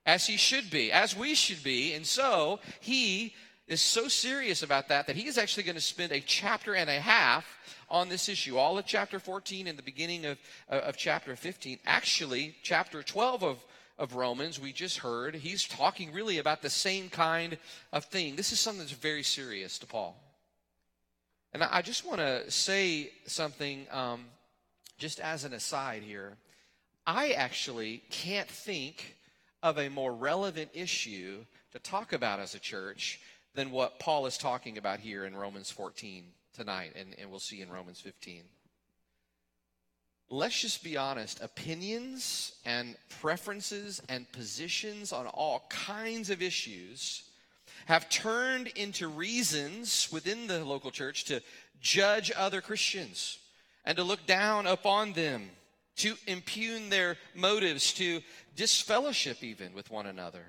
as 0.06 0.26
he 0.26 0.38
should 0.38 0.70
be, 0.70 0.92
as 0.92 1.16
we 1.16 1.36
should 1.36 1.64
be. 1.64 1.94
And 1.94 2.06
so, 2.06 2.60
he 2.80 3.34
is 3.68 3.82
so 3.82 4.08
serious 4.08 4.64
about 4.64 4.90
that 4.90 5.08
that 5.08 5.16
he 5.16 5.28
is 5.28 5.38
actually 5.38 5.64
going 5.64 5.76
to 5.76 5.82
spend 5.82 6.12
a 6.12 6.20
chapter 6.20 6.76
and 6.76 6.90
a 6.90 7.00
half 7.00 7.46
on 7.90 8.10
this 8.10 8.30
issue. 8.30 8.58
All 8.58 8.78
of 8.78 8.86
chapter 8.86 9.20
14 9.20 9.68
and 9.68 9.78
the 9.78 9.84
beginning 9.84 10.26
of, 10.26 10.38
uh, 10.70 10.76
of 10.76 10.98
chapter 10.98 11.36
15. 11.36 11.80
Actually, 11.86 12.56
chapter 12.64 13.04
12 13.04 13.44
of, 13.44 13.66
of 13.98 14.16
Romans, 14.16 14.60
we 14.60 14.72
just 14.72 14.98
heard, 14.98 15.36
he's 15.36 15.66
talking 15.66 16.12
really 16.12 16.38
about 16.40 16.62
the 16.62 16.70
same 16.70 17.10
kind 17.10 17.58
of 17.94 18.06
thing. 18.06 18.36
This 18.36 18.52
is 18.52 18.60
something 18.60 18.80
that's 18.80 18.92
very 18.92 19.24
serious 19.24 19.78
to 19.80 19.86
Paul. 19.86 20.18
And 21.54 21.64
I 21.64 21.82
just 21.82 22.06
want 22.06 22.20
to 22.20 22.50
say 22.50 23.12
something 23.26 23.86
um, 23.92 24.26
just 25.02 25.20
as 25.20 25.44
an 25.44 25.54
aside 25.54 26.04
here. 26.04 26.38
I 27.08 27.32
actually 27.32 28.04
can't 28.12 28.48
think 28.48 29.18
of 29.64 29.80
a 29.80 29.90
more 29.90 30.14
relevant 30.14 30.70
issue 30.76 31.44
to 31.72 31.80
talk 31.80 32.14
about 32.14 32.40
as 32.40 32.54
a 32.54 32.60
church 32.60 33.20
than 33.56 33.72
what 33.72 33.98
Paul 33.98 34.28
is 34.28 34.38
talking 34.38 34.78
about 34.78 35.00
here 35.00 35.26
in 35.26 35.36
Romans 35.36 35.72
14 35.72 36.26
tonight, 36.54 36.94
and, 36.96 37.16
and 37.20 37.32
we'll 37.32 37.40
see 37.40 37.62
in 37.62 37.72
Romans 37.72 38.00
15. 38.00 38.44
Let's 40.30 40.62
just 40.62 40.84
be 40.84 40.98
honest 40.98 41.42
opinions 41.42 42.54
and 42.64 42.96
preferences 43.20 44.04
and 44.08 44.32
positions 44.32 45.12
on 45.12 45.26
all 45.26 45.66
kinds 45.70 46.30
of 46.30 46.44
issues 46.44 47.24
have 47.88 48.08
turned 48.10 48.68
into 48.76 49.08
reasons 49.08 50.10
within 50.12 50.46
the 50.46 50.64
local 50.64 50.92
church 50.92 51.26
to 51.26 51.42
judge 51.82 52.32
other 52.38 52.62
Christians 52.62 53.40
and 53.86 53.98
to 53.98 54.04
look 54.04 54.26
down 54.26 54.68
upon 54.68 55.14
them, 55.14 55.50
to 55.98 56.16
impugn 56.28 56.90
their 56.90 57.18
motives, 57.36 57.94
to 57.94 58.22
disfellowship 58.56 59.44
even 59.44 59.74
with 59.74 59.90
one 59.92 60.06
another. 60.06 60.46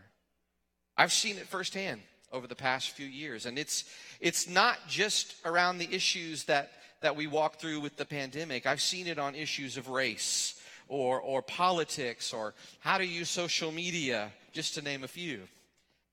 I've 0.96 1.12
seen 1.12 1.36
it 1.36 1.48
firsthand 1.48 2.00
over 2.32 2.46
the 2.46 2.54
past 2.54 2.90
few 2.90 3.06
years. 3.06 3.46
And 3.46 3.58
it's, 3.58 3.84
it's 4.20 4.48
not 4.48 4.78
just 4.88 5.34
around 5.44 5.78
the 5.78 5.92
issues 5.92 6.44
that, 6.44 6.72
that 7.02 7.16
we 7.16 7.26
walk 7.26 7.56
through 7.56 7.80
with 7.80 7.96
the 7.96 8.04
pandemic. 8.04 8.66
I've 8.66 8.80
seen 8.80 9.06
it 9.06 9.18
on 9.18 9.34
issues 9.34 9.76
of 9.76 9.88
race 9.88 10.60
or, 10.88 11.20
or 11.20 11.42
politics 11.42 12.32
or 12.32 12.54
how 12.80 12.98
to 12.98 13.06
use 13.06 13.28
social 13.28 13.70
media, 13.70 14.30
just 14.52 14.74
to 14.74 14.82
name 14.82 15.04
a 15.04 15.08
few. 15.08 15.42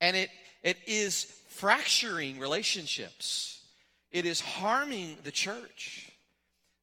And 0.02 0.16
it, 0.16 0.30
it 0.64 0.78
is 0.86 1.26
fracturing 1.50 2.40
relationships. 2.40 3.62
It 4.12 4.26
is 4.26 4.42
harming 4.42 5.18
the 5.24 5.32
church. 5.32 6.09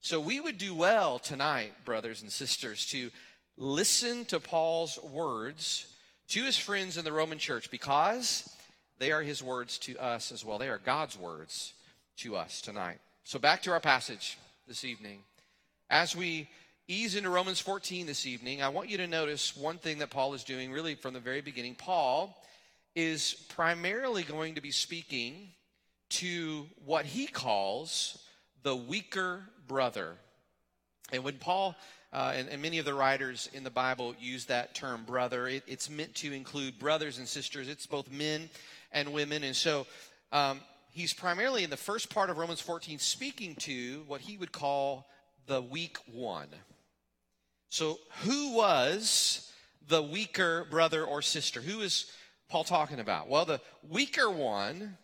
So 0.06 0.20
we 0.20 0.38
would 0.38 0.56
do 0.56 0.72
well 0.72 1.18
tonight, 1.18 1.72
brothers 1.84 2.22
and 2.22 2.30
sisters, 2.30 2.86
to 2.90 3.10
listen 3.56 4.25
to 4.26 4.38
Paul's 4.38 5.00
words 5.02 5.92
to 6.28 6.44
his 6.44 6.56
friends 6.56 6.96
in 6.96 7.04
the 7.04 7.10
Roman 7.10 7.38
church 7.38 7.72
because 7.72 8.48
they 9.00 9.10
are 9.10 9.22
his 9.22 9.42
words 9.42 9.78
to 9.78 9.98
us 9.98 10.30
as 10.30 10.44
well. 10.44 10.58
They 10.58 10.68
are 10.68 10.78
God's 10.78 11.18
words 11.18 11.75
to 12.18 12.36
us 12.36 12.60
tonight. 12.60 13.00
So 13.25 13.40
back 13.40 13.62
to 13.62 13.72
our 13.72 13.80
passage 13.80 14.38
this 14.68 14.84
evening. 14.84 15.25
As 15.90 16.14
we 16.14 16.48
ease 16.86 17.16
into 17.16 17.30
Romans 17.30 17.58
14 17.58 18.06
this 18.06 18.26
evening, 18.26 18.62
I 18.62 18.68
want 18.68 18.88
you 18.88 18.98
to 18.98 19.08
notice 19.08 19.56
one 19.56 19.78
thing 19.78 19.98
that 19.98 20.10
Paul 20.10 20.34
is 20.34 20.44
doing 20.44 20.70
really 20.70 20.94
from 20.94 21.14
the 21.14 21.20
very 21.20 21.40
beginning. 21.40 21.75
Paul 21.75 22.40
is 22.94 23.34
primarily 23.48 24.22
going 24.22 24.54
to 24.54 24.60
be 24.60 24.70
speaking 24.70 25.48
to 26.10 26.66
what 26.84 27.06
he 27.06 27.26
calls 27.26 28.22
the 28.66 28.75
weaker 28.75 29.44
brother. 29.68 30.16
And 31.12 31.23
when 31.23 31.37
Paul 31.37 31.76
uh, 32.12 32.32
and, 32.35 32.49
and, 32.49 32.61
many 32.61 32.78
of 32.78 32.85
the 32.85 32.94
writers 32.94 33.49
in 33.52 33.62
the 33.62 33.70
Bible 33.70 34.12
use 34.18 34.46
that 34.46 34.75
term 34.75 35.04
brother. 35.04 35.46
It, 35.46 35.62
it's 35.68 35.88
meant 35.88 36.16
to 36.16 36.32
include 36.32 36.76
brothers 36.76 37.18
and 37.18 37.28
sisters. 37.28 37.68
It's 37.68 37.87
both 37.87 38.11
men 38.11 38.50
and 38.90 39.12
women. 39.12 39.44
And 39.44 39.54
so 39.54 39.87
um, 40.32 40.61
he's 40.90 41.12
primarily 41.12 41.62
in 41.62 41.70
the 41.70 41.76
first 41.76 42.12
part 42.12 42.28
of 42.28 42.38
Romans 42.38 42.61
14 42.61 42.99
speaking 42.99 43.54
to 43.56 44.02
what 44.08 44.20
he 44.20 44.37
would 44.37 44.50
call 44.50 45.08
the 45.46 45.62
weak 45.62 45.99
one. 46.12 46.49
So, 47.68 47.99
who 48.25 48.56
was 48.56 49.52
the 49.87 50.02
weaker 50.02 50.66
brother 50.70 51.04
or 51.04 51.23
sister? 51.23 51.61
Who 51.61 51.82
is 51.82 52.11
Paul 52.49 52.64
talking 52.64 52.99
about? 52.99 53.28
Well, 53.28 53.44
the 53.44 53.61
weaker 53.88 54.28
one 54.28 54.96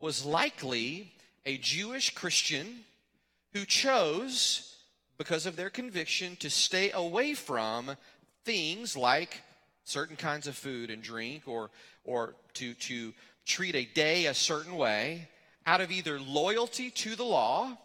was 0.00 0.24
likely 0.24 1.12
a 1.46 1.58
Jewish 1.58 2.12
Christian 2.12 2.84
who 3.54 3.64
chose, 3.64 4.76
because 5.16 5.46
of 5.46 5.56
their 5.56 5.70
conviction, 5.70 6.36
to 6.36 6.50
stay 6.50 6.90
away 6.90 7.34
from 7.34 7.96
things 8.44 8.96
like 8.96 9.42
certain 9.84 10.16
kinds 10.16 10.46
of 10.46 10.56
food 10.56 10.90
and 10.90 11.02
drink 11.02 11.44
or, 11.46 11.70
or 12.04 12.34
to, 12.54 12.74
to 12.74 13.12
treat 13.46 13.74
a 13.74 13.84
day 13.84 14.26
a 14.26 14.34
certain 14.34 14.76
way 14.76 15.28
out 15.66 15.80
of 15.80 15.90
either 15.90 16.18
loyalty 16.20 16.90
to 16.90 17.16
the 17.16 17.24
law 17.24 17.76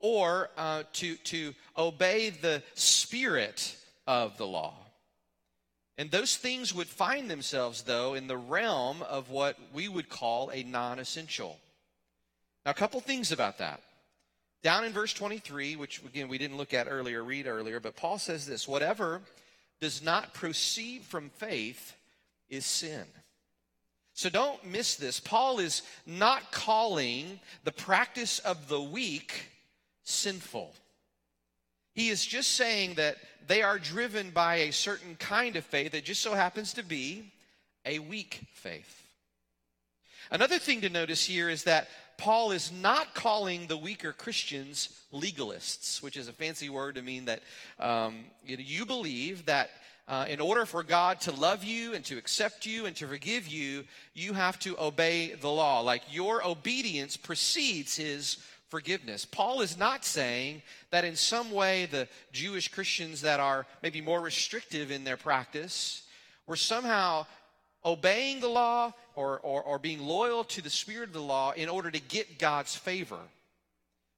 or 0.00 0.50
uh, 0.56 0.82
to, 0.92 1.16
to 1.16 1.54
obey 1.76 2.30
the 2.30 2.62
spirit 2.74 3.76
of 4.06 4.36
the 4.36 4.46
law. 4.46 4.74
And 5.96 6.10
those 6.10 6.36
things 6.36 6.72
would 6.74 6.86
find 6.86 7.28
themselves, 7.28 7.82
though, 7.82 8.14
in 8.14 8.28
the 8.28 8.36
realm 8.36 9.02
of 9.02 9.30
what 9.30 9.56
we 9.72 9.88
would 9.88 10.08
call 10.08 10.50
a 10.50 10.62
non 10.62 11.00
essential. 11.00 11.58
Now, 12.64 12.70
a 12.70 12.74
couple 12.74 13.00
things 13.00 13.32
about 13.32 13.58
that. 13.58 13.80
Down 14.62 14.84
in 14.84 14.92
verse 14.92 15.12
23, 15.12 15.76
which 15.76 16.02
again 16.02 16.28
we 16.28 16.38
didn't 16.38 16.56
look 16.56 16.74
at 16.74 16.88
earlier, 16.90 17.22
read 17.22 17.46
earlier, 17.46 17.80
but 17.80 17.96
Paul 17.96 18.18
says 18.18 18.46
this 18.46 18.66
whatever 18.66 19.20
does 19.80 20.02
not 20.02 20.34
proceed 20.34 21.02
from 21.02 21.30
faith 21.30 21.94
is 22.48 22.66
sin. 22.66 23.04
So 24.14 24.28
don't 24.28 24.64
miss 24.64 24.96
this. 24.96 25.20
Paul 25.20 25.60
is 25.60 25.82
not 26.04 26.50
calling 26.50 27.38
the 27.62 27.70
practice 27.70 28.40
of 28.40 28.68
the 28.68 28.80
weak 28.80 29.32
sinful. 30.02 30.74
He 31.94 32.08
is 32.08 32.26
just 32.26 32.56
saying 32.56 32.94
that 32.94 33.16
they 33.46 33.62
are 33.62 33.78
driven 33.78 34.30
by 34.30 34.56
a 34.56 34.72
certain 34.72 35.14
kind 35.16 35.54
of 35.54 35.64
faith 35.64 35.92
that 35.92 36.04
just 36.04 36.20
so 36.20 36.34
happens 36.34 36.72
to 36.72 36.82
be 36.82 37.32
a 37.86 38.00
weak 38.00 38.40
faith. 38.54 39.06
Another 40.30 40.58
thing 40.58 40.80
to 40.80 40.90
notice 40.90 41.24
here 41.24 41.48
is 41.48 41.64
that 41.64 41.88
Paul 42.18 42.50
is 42.50 42.72
not 42.72 43.14
calling 43.14 43.68
the 43.68 43.76
weaker 43.76 44.12
Christians 44.12 44.90
legalists, 45.14 46.02
which 46.02 46.16
is 46.16 46.26
a 46.26 46.32
fancy 46.32 46.68
word 46.68 46.96
to 46.96 47.02
mean 47.02 47.26
that 47.26 47.42
um, 47.78 48.24
you 48.44 48.84
believe 48.84 49.46
that 49.46 49.70
uh, 50.08 50.26
in 50.28 50.40
order 50.40 50.66
for 50.66 50.82
God 50.82 51.20
to 51.22 51.32
love 51.32 51.62
you 51.62 51.94
and 51.94 52.04
to 52.06 52.18
accept 52.18 52.66
you 52.66 52.86
and 52.86 52.96
to 52.96 53.06
forgive 53.06 53.46
you, 53.46 53.84
you 54.14 54.32
have 54.32 54.58
to 54.60 54.76
obey 54.80 55.34
the 55.34 55.48
law. 55.48 55.80
Like 55.80 56.02
your 56.10 56.44
obedience 56.44 57.16
precedes 57.16 57.96
his 57.96 58.38
forgiveness. 58.68 59.24
Paul 59.24 59.60
is 59.60 59.78
not 59.78 60.04
saying 60.04 60.62
that 60.90 61.04
in 61.04 61.14
some 61.14 61.52
way 61.52 61.86
the 61.86 62.08
Jewish 62.32 62.68
Christians 62.68 63.20
that 63.20 63.38
are 63.38 63.64
maybe 63.82 64.00
more 64.00 64.20
restrictive 64.20 64.90
in 64.90 65.04
their 65.04 65.16
practice 65.16 66.02
were 66.46 66.56
somehow 66.56 67.26
obeying 67.84 68.40
the 68.40 68.48
law 68.48 68.92
or, 69.18 69.40
or, 69.40 69.60
or 69.64 69.80
being 69.80 69.98
loyal 69.98 70.44
to 70.44 70.62
the 70.62 70.70
spirit 70.70 71.08
of 71.08 71.12
the 71.12 71.20
law 71.20 71.50
in 71.50 71.68
order 71.68 71.90
to 71.90 72.00
get 72.00 72.38
God's 72.38 72.76
favor. 72.76 73.18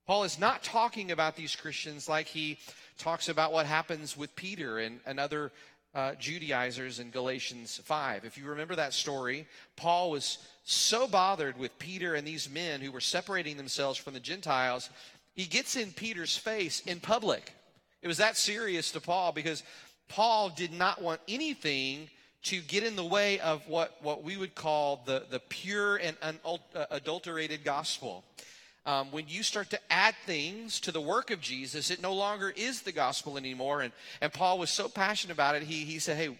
Paul 0.07 0.25
is 0.25 0.39
not 0.39 0.63
talking 0.63 1.11
about 1.11 1.37
these 1.37 1.57
Christians 1.57 2.07
like 2.07 2.27
he 2.27 2.59
talks 2.99 3.31
about 3.31 3.51
what 3.51 3.65
happens 3.65 4.15
with 4.15 4.37
Peter 4.37 4.79
and, 4.79 5.01
and 5.07 5.19
other 5.19 5.53
uh, 5.95 6.17
Judaizers 6.17 6.99
in 6.99 7.11
Galatians 7.11 7.81
5. 7.83 8.27
If 8.27 8.37
you 8.37 8.45
remember 8.45 8.77
that 8.77 8.93
story, 8.93 9.47
Paul 9.75 10.11
was 10.11 10.37
so 10.65 11.09
bothered 11.09 11.59
with 11.59 11.79
Peter 11.79 12.15
and 12.15 12.27
these 12.27 12.51
men 12.51 12.83
who 12.83 12.93
were 12.93 13.01
separating 13.01 13.57
themselves 13.57 13.99
from 13.99 14.13
the 14.13 14.21
Gentiles, 14.21 14.91
he 15.35 15.47
gets 15.47 15.77
in 15.77 15.93
Peter's 15.93 16.37
face 16.37 16.81
in 16.81 17.01
public. 17.01 17.55
It 18.03 18.09
was 18.09 18.19
that 18.19 18.37
serious 18.37 18.93
to 18.93 19.01
Paul 19.01 19.33
because 19.33 19.63
Paul 20.09 20.51
did 20.51 20.75
not 20.75 21.01
want 21.01 21.23
anything 21.27 22.11
to 22.43 22.61
get 22.61 22.85
in 22.85 22.97
the 22.97 23.05
way 23.05 23.39
of 23.41 23.67
what, 23.69 23.97
what 24.03 24.23
we 24.23 24.37
would 24.37 24.55
call 24.55 25.03
the, 25.05 25.25
the 25.31 25.41
pure 25.41 25.97
and 25.97 26.17
unadulterated 26.23 27.65
gospel. 27.65 28.25
Um, 28.87 29.13
when 29.13 29.27
you 29.29 29.43
start 29.43 29.71
to 29.71 29.81
add 29.91 30.15
things 30.25 30.81
to 30.81 30.93
the 30.93 31.01
work 31.01 31.31
of 31.31 31.41
Jesus, 31.41 31.91
it 31.91 32.01
no 32.01 32.15
longer 32.15 32.53
is 32.57 32.83
the 32.83 32.93
gospel 32.93 33.37
anymore. 33.37 33.83
And, 33.83 33.93
and 34.21 34.33
Paul 34.33 34.59
was 34.59 34.71
so 34.71 34.89
passionate 34.89 35.35
about 35.35 35.55
it, 35.55 35.63
he, 35.63 35.85
he 35.85 35.99
said, 35.99 36.17
Hey, 36.17 36.39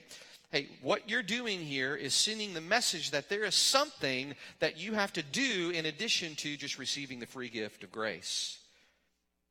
hey, 0.51 0.69
what 0.81 1.09
you're 1.09 1.23
doing 1.23 1.61
here 1.61 1.95
is 1.95 2.15
sending 2.15 2.55
the 2.55 2.61
message 2.63 3.11
that 3.11 3.29
there 3.29 3.45
is 3.45 3.55
something 3.55 4.35
that 4.61 4.79
you 4.79 4.95
have 4.95 5.13
to 5.13 5.23
do 5.23 5.71
in 5.71 5.85
addition 5.85 6.35
to 6.37 6.57
just 6.57 6.79
receiving 6.79 7.21
the 7.21 7.27
free 7.27 7.51
gift 7.51 7.85
of 7.85 7.93
grace. 7.93 8.59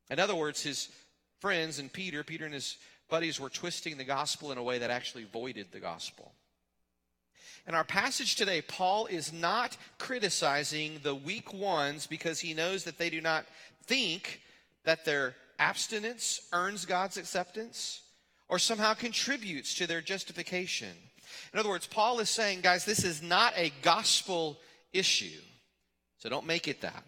In 0.09 0.19
other 0.19 0.35
words, 0.35 0.63
his 0.63 0.89
friends 1.39 1.77
and 1.77 1.93
Peter, 1.93 2.23
Peter 2.23 2.45
and 2.45 2.53
his 2.53 2.77
buddies 3.07 3.39
were 3.39 3.49
twisting 3.49 3.97
the 3.97 4.03
gospel 4.03 4.51
in 4.51 4.57
a 4.57 4.63
way 4.63 4.79
that 4.79 4.89
actually 4.89 5.25
voided 5.25 5.67
the 5.71 5.79
gospel. 5.79 6.31
In 7.69 7.75
our 7.75 7.83
passage 7.83 8.35
today, 8.35 8.63
Paul 8.63 9.05
is 9.05 9.31
not 9.31 9.77
criticizing 9.99 10.99
the 11.03 11.13
weak 11.13 11.53
ones 11.53 12.07
because 12.07 12.39
he 12.39 12.55
knows 12.55 12.83
that 12.85 12.97
they 12.97 13.11
do 13.11 13.21
not 13.21 13.45
think 13.85 14.41
that 14.85 15.05
their 15.05 15.35
abstinence 15.59 16.41
earns 16.51 16.85
God's 16.85 17.17
acceptance 17.17 18.01
or 18.47 18.57
somehow 18.57 18.95
contributes 18.95 19.75
to 19.75 19.85
their 19.85 20.01
justification. 20.01 20.89
In 21.53 21.59
other 21.59 21.69
words, 21.69 21.85
Paul 21.85 22.19
is 22.19 22.29
saying, 22.31 22.61
guys, 22.61 22.85
this 22.85 23.03
is 23.03 23.21
not 23.21 23.53
a 23.55 23.71
gospel 23.83 24.57
issue. 24.91 25.39
So 26.17 26.27
don't 26.27 26.47
make 26.47 26.67
it 26.67 26.81
that. 26.81 27.03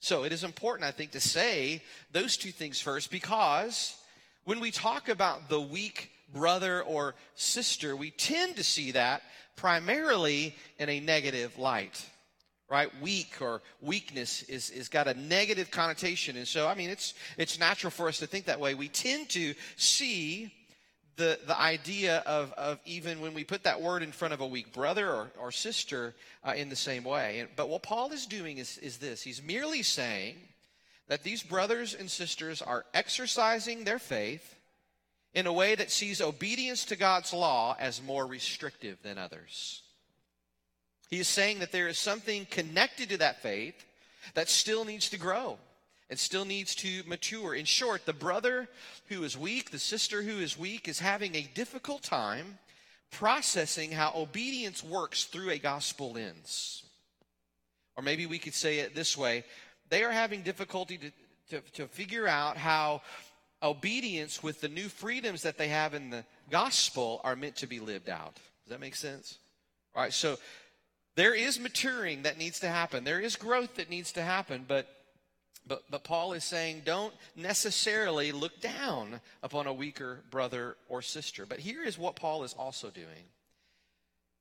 So 0.00 0.24
it 0.24 0.32
is 0.32 0.42
important, 0.42 0.88
I 0.88 0.90
think, 0.90 1.12
to 1.12 1.20
say 1.20 1.84
those 2.10 2.36
two 2.36 2.50
things 2.50 2.80
first 2.80 3.12
because 3.12 3.94
when 4.42 4.58
we 4.58 4.72
talk 4.72 5.08
about 5.08 5.48
the 5.48 5.60
weak 5.60 6.10
brother 6.36 6.82
or 6.82 7.14
sister, 7.34 7.96
we 7.96 8.10
tend 8.10 8.56
to 8.56 8.64
see 8.64 8.92
that 8.92 9.22
primarily 9.56 10.54
in 10.78 10.88
a 10.88 11.00
negative 11.00 11.58
light 11.58 12.04
right? 12.68 12.90
Weak 13.00 13.40
or 13.40 13.62
weakness 13.80 14.42
is, 14.44 14.70
is 14.70 14.88
got 14.88 15.06
a 15.06 15.14
negative 15.14 15.70
connotation. 15.70 16.36
And 16.36 16.48
so 16.48 16.66
i 16.66 16.74
mean 16.74 16.90
it's 16.90 17.14
it's 17.36 17.58
natural 17.58 17.90
for 17.90 18.08
us 18.08 18.18
to 18.18 18.26
think 18.26 18.46
that 18.46 18.60
way. 18.60 18.74
We 18.74 18.88
tend 18.88 19.28
to 19.30 19.54
see 19.76 20.52
the 21.16 21.38
the 21.46 21.58
idea 21.58 22.22
of 22.26 22.52
of 22.54 22.78
even 22.84 23.20
when 23.20 23.34
we 23.34 23.44
put 23.44 23.62
that 23.64 23.80
word 23.80 24.02
in 24.02 24.12
front 24.12 24.34
of 24.34 24.40
a 24.40 24.46
weak 24.46 24.72
brother 24.72 25.08
or, 25.08 25.30
or 25.38 25.52
sister 25.52 26.14
uh, 26.44 26.54
in 26.56 26.68
the 26.68 26.76
same 26.76 27.04
way. 27.04 27.40
And, 27.40 27.48
but 27.56 27.68
what 27.68 27.82
paul 27.82 28.10
is 28.12 28.26
doing 28.26 28.58
is 28.58 28.78
is 28.78 28.98
this. 28.98 29.22
He's 29.22 29.42
merely 29.42 29.82
saying 29.82 30.36
that 31.08 31.22
these 31.22 31.42
brothers 31.42 31.94
and 31.94 32.10
sisters 32.10 32.60
are 32.60 32.84
exercising 32.92 33.84
their 33.84 34.00
faith 34.00 34.55
in 35.36 35.46
a 35.46 35.52
way 35.52 35.74
that 35.74 35.90
sees 35.90 36.22
obedience 36.22 36.86
to 36.86 36.96
God's 36.96 37.34
law 37.34 37.76
as 37.78 38.02
more 38.02 38.26
restrictive 38.26 38.96
than 39.02 39.18
others. 39.18 39.82
He 41.10 41.20
is 41.20 41.28
saying 41.28 41.58
that 41.58 41.72
there 41.72 41.88
is 41.88 41.98
something 41.98 42.46
connected 42.46 43.10
to 43.10 43.18
that 43.18 43.42
faith 43.42 43.84
that 44.32 44.48
still 44.48 44.86
needs 44.86 45.10
to 45.10 45.18
grow 45.18 45.58
and 46.08 46.18
still 46.18 46.46
needs 46.46 46.74
to 46.76 47.02
mature. 47.06 47.54
In 47.54 47.66
short, 47.66 48.06
the 48.06 48.14
brother 48.14 48.66
who 49.08 49.22
is 49.24 49.36
weak, 49.36 49.70
the 49.70 49.78
sister 49.78 50.22
who 50.22 50.38
is 50.38 50.58
weak, 50.58 50.88
is 50.88 51.00
having 51.00 51.34
a 51.34 51.50
difficult 51.54 52.02
time 52.02 52.58
processing 53.10 53.92
how 53.92 54.12
obedience 54.16 54.82
works 54.82 55.24
through 55.24 55.50
a 55.50 55.58
gospel 55.58 56.12
lens. 56.12 56.82
Or 57.94 58.02
maybe 58.02 58.24
we 58.24 58.38
could 58.38 58.54
say 58.54 58.78
it 58.78 58.94
this 58.94 59.18
way 59.18 59.44
they 59.90 60.02
are 60.02 60.10
having 60.12 60.40
difficulty 60.40 60.98
to, 60.98 61.10
to, 61.50 61.72
to 61.72 61.86
figure 61.88 62.26
out 62.26 62.56
how 62.56 63.02
obedience 63.62 64.42
with 64.42 64.60
the 64.60 64.68
new 64.68 64.88
freedoms 64.88 65.42
that 65.42 65.58
they 65.58 65.68
have 65.68 65.94
in 65.94 66.10
the 66.10 66.24
gospel 66.50 67.20
are 67.24 67.36
meant 67.36 67.56
to 67.56 67.66
be 67.66 67.80
lived 67.80 68.08
out. 68.08 68.34
Does 68.34 68.70
that 68.70 68.80
make 68.80 68.96
sense? 68.96 69.38
All 69.94 70.02
right, 70.02 70.12
so 70.12 70.36
there 71.14 71.34
is 71.34 71.58
maturing 71.58 72.22
that 72.22 72.38
needs 72.38 72.60
to 72.60 72.68
happen. 72.68 73.04
There 73.04 73.20
is 73.20 73.36
growth 73.36 73.76
that 73.76 73.90
needs 73.90 74.12
to 74.12 74.22
happen, 74.22 74.64
but 74.66 74.88
but 75.68 75.82
but 75.90 76.04
Paul 76.04 76.32
is 76.34 76.44
saying 76.44 76.82
don't 76.84 77.14
necessarily 77.34 78.30
look 78.30 78.60
down 78.60 79.20
upon 79.42 79.66
a 79.66 79.72
weaker 79.72 80.20
brother 80.30 80.76
or 80.88 81.02
sister. 81.02 81.44
But 81.46 81.58
here 81.58 81.82
is 81.82 81.98
what 81.98 82.14
Paul 82.16 82.44
is 82.44 82.54
also 82.54 82.90
doing. 82.90 83.30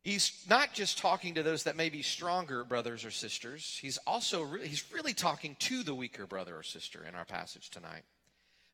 He's 0.03 0.45
not 0.47 0.73
just 0.73 0.99
talking 0.99 1.33
to 1.33 1.41
those 1.41 1.63
that 1.63 1.75
may 1.75 1.89
be 1.89 2.03
stronger 2.03 2.63
brothers 2.63 3.05
or 3.05 3.09
sisters. 3.09 3.79
He's 3.81 3.97
also 4.05 4.43
really, 4.43 4.67
he's 4.67 4.91
really 4.93 5.15
talking 5.15 5.55
to 5.61 5.81
the 5.81 5.95
weaker 5.95 6.27
brother 6.27 6.55
or 6.55 6.61
sister 6.61 7.03
in 7.09 7.15
our 7.15 7.25
passage 7.25 7.71
tonight. 7.71 8.03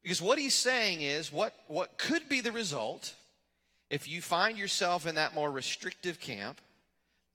Because 0.04 0.22
what 0.22 0.40
he's 0.40 0.56
saying 0.56 1.02
is 1.02 1.32
what, 1.32 1.54
what 1.68 1.98
could 1.98 2.28
be 2.28 2.42
the 2.42 2.52
result 2.52 3.14
if 3.90 4.08
you 4.08 4.22
find 4.22 4.58
yourself 4.58 5.06
in 5.06 5.16
that 5.16 5.36
more 5.36 5.52
restrictive 5.52 6.20
camp, 6.20 6.62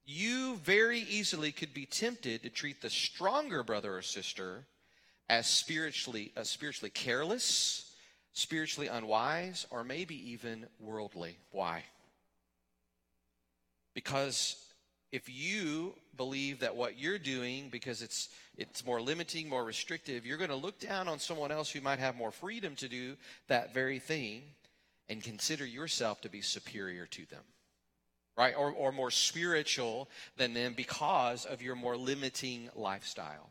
you 0.06 0.56
very 0.56 1.00
easily 1.00 1.52
could 1.52 1.74
be 1.74 1.84
tempted 1.84 2.42
to 2.42 2.48
treat 2.48 2.80
the 2.80 2.88
stronger 2.88 3.62
brother 3.62 3.96
or 3.96 4.02
sister 4.02 4.64
as 5.28 5.46
spiritually, 5.46 6.32
uh, 6.36 6.44
spiritually 6.44 6.90
careless, 6.90 7.92
spiritually 8.32 8.88
unwise, 8.88 9.66
or 9.70 9.84
maybe 9.84 10.30
even 10.30 10.66
worldly. 10.80 11.36
Why? 11.50 11.82
Because 13.94 14.56
if 15.12 15.28
you 15.28 15.94
believe 16.16 16.60
that 16.60 16.76
what 16.76 16.98
you're 16.98 17.18
doing 17.18 17.68
because 17.70 18.02
it's 18.02 18.28
it's 18.56 18.86
more 18.86 19.00
limiting, 19.00 19.48
more 19.48 19.64
restrictive, 19.64 20.24
you're 20.24 20.38
going 20.38 20.50
to 20.50 20.56
look 20.56 20.80
down 20.80 21.08
on 21.08 21.18
someone 21.18 21.52
else 21.52 21.70
who 21.70 21.80
might 21.80 21.98
have 21.98 22.16
more 22.16 22.30
freedom 22.30 22.74
to 22.76 22.88
do 22.88 23.16
that 23.48 23.74
very 23.74 23.98
thing 23.98 24.42
and 25.08 25.22
consider 25.22 25.66
yourself 25.66 26.22
to 26.22 26.30
be 26.30 26.40
superior 26.40 27.06
to 27.06 27.26
them. 27.26 27.42
Right? 28.36 28.54
Or 28.56 28.70
or 28.70 28.92
more 28.92 29.10
spiritual 29.10 30.08
than 30.36 30.54
them 30.54 30.74
because 30.76 31.44
of 31.44 31.62
your 31.62 31.76
more 31.76 31.96
limiting 31.96 32.68
lifestyle. 32.74 33.50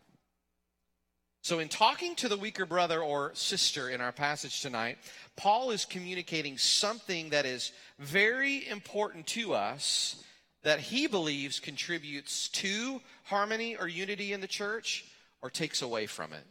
So, 1.45 1.59
in 1.59 1.69
talking 1.69 2.15
to 2.15 2.27
the 2.27 2.37
weaker 2.37 2.65
brother 2.65 3.01
or 3.01 3.29
sister 3.35 3.89
in 3.89 4.01
our 4.01 4.11
passage 4.11 4.61
tonight, 4.61 4.97
Paul 5.35 5.69
is 5.69 5.85
communicating 5.85 6.57
something 6.57 7.29
that 7.29 7.45
is 7.45 7.71
very 7.99 8.67
important 8.67 9.27
to 9.27 9.53
us 9.53 10.23
that 10.65 10.79
he 10.79 11.05
believes 11.05 11.59
contributes 11.59 12.49
to 12.49 12.99
harmony 13.25 13.75
or 13.75 13.87
unity 13.87 14.33
in 14.33 14.41
the 14.41 14.47
church 14.47 15.05
or 15.43 15.51
takes 15.51 15.83
away 15.83 16.07
from 16.07 16.33
it. 16.33 16.43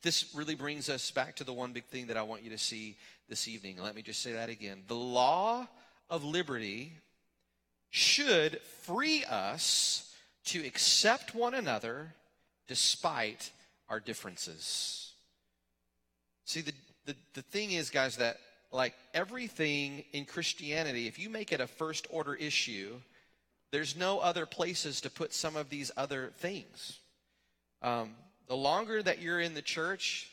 This 0.00 0.34
really 0.34 0.54
brings 0.54 0.88
us 0.88 1.10
back 1.10 1.36
to 1.36 1.44
the 1.44 1.52
one 1.52 1.74
big 1.74 1.84
thing 1.84 2.06
that 2.06 2.16
I 2.16 2.22
want 2.22 2.42
you 2.42 2.48
to 2.50 2.58
see 2.58 2.96
this 3.28 3.48
evening. 3.48 3.76
Let 3.82 3.94
me 3.94 4.00
just 4.00 4.22
say 4.22 4.32
that 4.32 4.48
again. 4.48 4.82
The 4.88 4.94
law 4.94 5.68
of 6.08 6.24
liberty 6.24 6.94
should 7.90 8.58
free 8.82 9.24
us 9.24 10.10
to 10.46 10.64
accept 10.64 11.34
one 11.34 11.52
another 11.52 12.14
despite 12.66 13.52
our 13.90 14.00
differences. 14.00 15.12
See, 16.46 16.62
the, 16.62 16.72
the, 17.04 17.16
the 17.34 17.42
thing 17.42 17.72
is, 17.72 17.90
guys, 17.90 18.16
that 18.16 18.38
like 18.74 18.94
everything 19.14 20.04
in 20.12 20.24
Christianity, 20.24 21.06
if 21.06 21.18
you 21.18 21.30
make 21.30 21.52
it 21.52 21.60
a 21.60 21.66
first 21.66 22.08
order 22.10 22.34
issue, 22.34 22.96
there's 23.70 23.96
no 23.96 24.18
other 24.18 24.46
places 24.46 25.00
to 25.02 25.10
put 25.10 25.32
some 25.32 25.54
of 25.54 25.70
these 25.70 25.92
other 25.96 26.32
things. 26.38 26.98
Um, 27.82 28.10
the 28.48 28.56
longer 28.56 29.00
that 29.00 29.22
you're 29.22 29.40
in 29.40 29.54
the 29.54 29.62
church, 29.62 30.28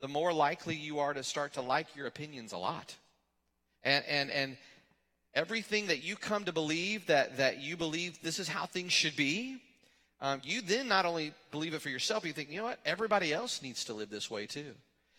the 0.00 0.08
more 0.08 0.32
likely 0.32 0.74
you 0.74 0.98
are 0.98 1.14
to 1.14 1.22
start 1.22 1.54
to 1.54 1.62
like 1.62 1.94
your 1.94 2.08
opinions 2.08 2.52
a 2.52 2.58
lot. 2.58 2.96
And, 3.84 4.04
and, 4.08 4.30
and 4.30 4.56
everything 5.32 5.86
that 5.86 6.02
you 6.02 6.16
come 6.16 6.44
to 6.46 6.52
believe 6.52 7.06
that, 7.06 7.36
that 7.36 7.60
you 7.60 7.76
believe 7.76 8.20
this 8.22 8.40
is 8.40 8.48
how 8.48 8.66
things 8.66 8.92
should 8.92 9.14
be, 9.14 9.58
um, 10.20 10.40
you 10.42 10.62
then 10.62 10.88
not 10.88 11.04
only 11.04 11.32
believe 11.52 11.74
it 11.74 11.82
for 11.82 11.90
yourself, 11.90 12.26
you 12.26 12.32
think, 12.32 12.50
you 12.50 12.58
know 12.58 12.64
what, 12.64 12.80
everybody 12.84 13.32
else 13.32 13.62
needs 13.62 13.84
to 13.84 13.94
live 13.94 14.10
this 14.10 14.30
way 14.30 14.46
too. 14.46 14.74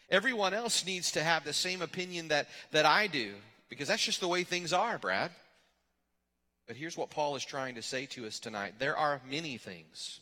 Everyone 0.09 0.53
else 0.53 0.85
needs 0.85 1.11
to 1.13 1.23
have 1.23 1.43
the 1.43 1.53
same 1.53 1.81
opinion 1.81 2.27
that, 2.29 2.47
that 2.71 2.85
I 2.85 3.07
do, 3.07 3.33
because 3.69 3.87
that's 3.87 4.03
just 4.03 4.19
the 4.19 4.27
way 4.27 4.43
things 4.43 4.73
are, 4.73 4.97
Brad. 4.97 5.31
But 6.67 6.75
here's 6.75 6.97
what 6.97 7.09
Paul 7.09 7.35
is 7.35 7.45
trying 7.45 7.75
to 7.75 7.81
say 7.81 8.05
to 8.07 8.25
us 8.25 8.39
tonight 8.39 8.75
there 8.79 8.97
are 8.97 9.21
many 9.29 9.57
things 9.57 10.19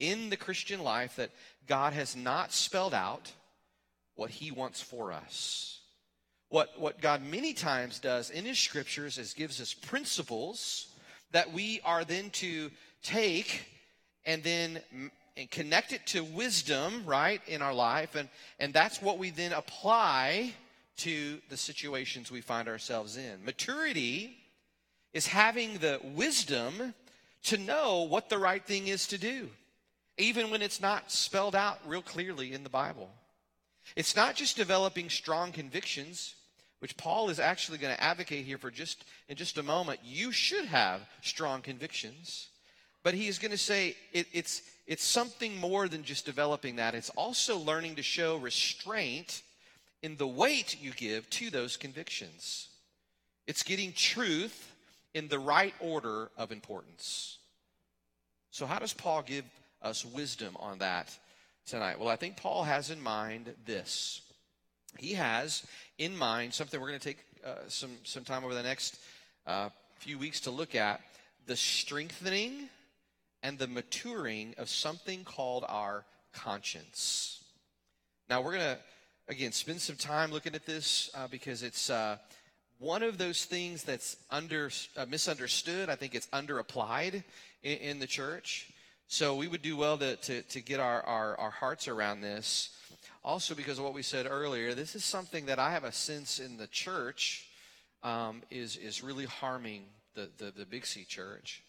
in 0.00 0.30
the 0.30 0.36
Christian 0.36 0.82
life 0.82 1.16
that 1.16 1.30
God 1.66 1.92
has 1.92 2.16
not 2.16 2.52
spelled 2.52 2.94
out 2.94 3.32
what 4.14 4.30
he 4.30 4.50
wants 4.50 4.80
for 4.80 5.12
us. 5.12 5.80
What, 6.48 6.78
what 6.78 7.00
God 7.00 7.22
many 7.22 7.52
times 7.52 7.98
does 7.98 8.30
in 8.30 8.44
his 8.44 8.58
scriptures 8.58 9.18
is 9.18 9.34
gives 9.34 9.60
us 9.60 9.74
principles 9.74 10.88
that 11.32 11.52
we 11.52 11.80
are 11.84 12.04
then 12.04 12.30
to 12.30 12.70
take 13.02 13.66
and 14.24 14.42
then 14.42 14.80
and 15.36 15.50
connect 15.50 15.92
it 15.92 16.06
to 16.06 16.22
wisdom, 16.22 17.02
right, 17.04 17.40
in 17.48 17.62
our 17.62 17.74
life. 17.74 18.14
And, 18.14 18.28
and 18.60 18.72
that's 18.72 19.02
what 19.02 19.18
we 19.18 19.30
then 19.30 19.52
apply 19.52 20.52
to 20.98 21.38
the 21.48 21.56
situations 21.56 22.30
we 22.30 22.40
find 22.40 22.68
ourselves 22.68 23.16
in. 23.16 23.44
Maturity 23.44 24.36
is 25.12 25.26
having 25.26 25.78
the 25.78 26.00
wisdom 26.02 26.94
to 27.44 27.56
know 27.56 28.02
what 28.02 28.28
the 28.28 28.38
right 28.38 28.64
thing 28.64 28.86
is 28.88 29.06
to 29.08 29.18
do, 29.18 29.48
even 30.18 30.50
when 30.50 30.62
it's 30.62 30.80
not 30.80 31.10
spelled 31.10 31.56
out 31.56 31.78
real 31.86 32.02
clearly 32.02 32.52
in 32.52 32.62
the 32.62 32.70
Bible. 32.70 33.10
It's 33.96 34.16
not 34.16 34.34
just 34.34 34.56
developing 34.56 35.10
strong 35.10 35.52
convictions, 35.52 36.34
which 36.78 36.96
Paul 36.96 37.28
is 37.28 37.38
actually 37.40 37.78
going 37.78 37.94
to 37.94 38.02
advocate 38.02 38.46
here 38.46 38.58
for 38.58 38.70
just 38.70 39.04
in 39.28 39.36
just 39.36 39.58
a 39.58 39.62
moment. 39.62 40.00
You 40.04 40.32
should 40.32 40.66
have 40.66 41.00
strong 41.22 41.60
convictions. 41.60 42.48
But 43.02 43.14
he 43.14 43.28
is 43.28 43.38
going 43.38 43.50
to 43.50 43.58
say 43.58 43.96
it, 44.12 44.26
it's, 44.32 44.62
it's 44.86 45.04
something 45.04 45.56
more 45.56 45.88
than 45.88 46.02
just 46.02 46.26
developing 46.26 46.76
that. 46.76 46.94
It's 46.94 47.10
also 47.10 47.58
learning 47.58 47.96
to 47.96 48.02
show 48.02 48.36
restraint 48.36 49.42
in 50.02 50.16
the 50.16 50.26
weight 50.26 50.80
you 50.80 50.92
give 50.92 51.28
to 51.30 51.50
those 51.50 51.76
convictions. 51.76 52.68
It's 53.46 53.62
getting 53.62 53.92
truth 53.92 54.72
in 55.14 55.28
the 55.28 55.38
right 55.38 55.74
order 55.80 56.30
of 56.36 56.52
importance. 56.52 57.38
So, 58.50 58.66
how 58.66 58.78
does 58.78 58.92
Paul 58.92 59.22
give 59.22 59.44
us 59.80 60.04
wisdom 60.04 60.56
on 60.60 60.78
that 60.78 61.16
tonight? 61.66 61.98
Well, 61.98 62.08
I 62.08 62.16
think 62.16 62.36
Paul 62.36 62.64
has 62.64 62.90
in 62.90 63.00
mind 63.00 63.54
this. 63.64 64.20
He 64.98 65.14
has 65.14 65.66
in 65.98 66.16
mind 66.16 66.54
something 66.54 66.80
we're 66.80 66.88
going 66.88 67.00
to 67.00 67.08
take 67.08 67.24
uh, 67.44 67.54
some, 67.68 67.90
some 68.04 68.24
time 68.24 68.44
over 68.44 68.54
the 68.54 68.62
next 68.62 68.98
uh, 69.46 69.70
few 69.98 70.18
weeks 70.18 70.40
to 70.40 70.50
look 70.50 70.74
at 70.74 71.00
the 71.46 71.56
strengthening 71.56 72.68
and 73.44 73.58
the 73.58 73.68
maturing 73.68 74.54
of 74.56 74.68
something 74.70 75.22
called 75.22 75.64
our 75.68 76.06
conscience. 76.32 77.44
Now, 78.28 78.40
we're 78.40 78.54
going 78.54 78.76
to, 78.76 78.78
again, 79.28 79.52
spend 79.52 79.82
some 79.82 79.96
time 79.96 80.32
looking 80.32 80.54
at 80.54 80.64
this 80.64 81.10
uh, 81.14 81.28
because 81.28 81.62
it's 81.62 81.90
uh, 81.90 82.16
one 82.78 83.02
of 83.02 83.18
those 83.18 83.44
things 83.44 83.84
that's 83.84 84.16
under, 84.30 84.70
uh, 84.96 85.04
misunderstood. 85.06 85.90
I 85.90 85.94
think 85.94 86.14
it's 86.14 86.26
underapplied 86.28 87.22
in, 87.62 87.78
in 87.78 87.98
the 87.98 88.06
church. 88.06 88.72
So 89.08 89.36
we 89.36 89.46
would 89.46 89.60
do 89.60 89.76
well 89.76 89.98
to, 89.98 90.16
to, 90.16 90.40
to 90.40 90.60
get 90.62 90.80
our, 90.80 91.02
our, 91.02 91.38
our 91.38 91.50
hearts 91.50 91.86
around 91.86 92.22
this. 92.22 92.70
Also, 93.22 93.54
because 93.54 93.78
of 93.78 93.84
what 93.84 93.92
we 93.92 94.02
said 94.02 94.26
earlier, 94.28 94.74
this 94.74 94.94
is 94.94 95.04
something 95.04 95.44
that 95.46 95.58
I 95.58 95.70
have 95.70 95.84
a 95.84 95.92
sense 95.92 96.40
in 96.40 96.56
the 96.56 96.66
church 96.66 97.46
um, 98.02 98.42
is, 98.50 98.78
is 98.78 99.02
really 99.02 99.26
harming 99.26 99.84
the, 100.14 100.30
the, 100.38 100.50
the 100.50 100.64
Big 100.64 100.86
C 100.86 101.04
church. 101.04 101.62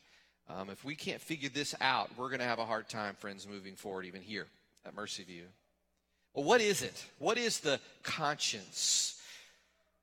Um, 0.47 0.69
if 0.69 0.84
we 0.86 0.95
can't 0.95 1.21
figure 1.21 1.49
this 1.49 1.73
out, 1.81 2.10
we're 2.17 2.29
going 2.29 2.39
to 2.39 2.45
have 2.45 2.60
a 2.60 2.65
hard 2.65 2.88
time, 2.88 3.15
friends, 3.15 3.47
moving 3.47 3.75
forward, 3.75 4.05
even 4.05 4.21
here 4.21 4.47
at 4.86 4.95
Mercy 4.95 5.23
View. 5.23 5.45
Well, 6.34 6.45
what 6.45 6.62
is 6.62 6.81
it? 6.81 7.05
What 7.17 7.38
is 7.38 7.60
the 7.60 7.79
conscience? 8.03 9.19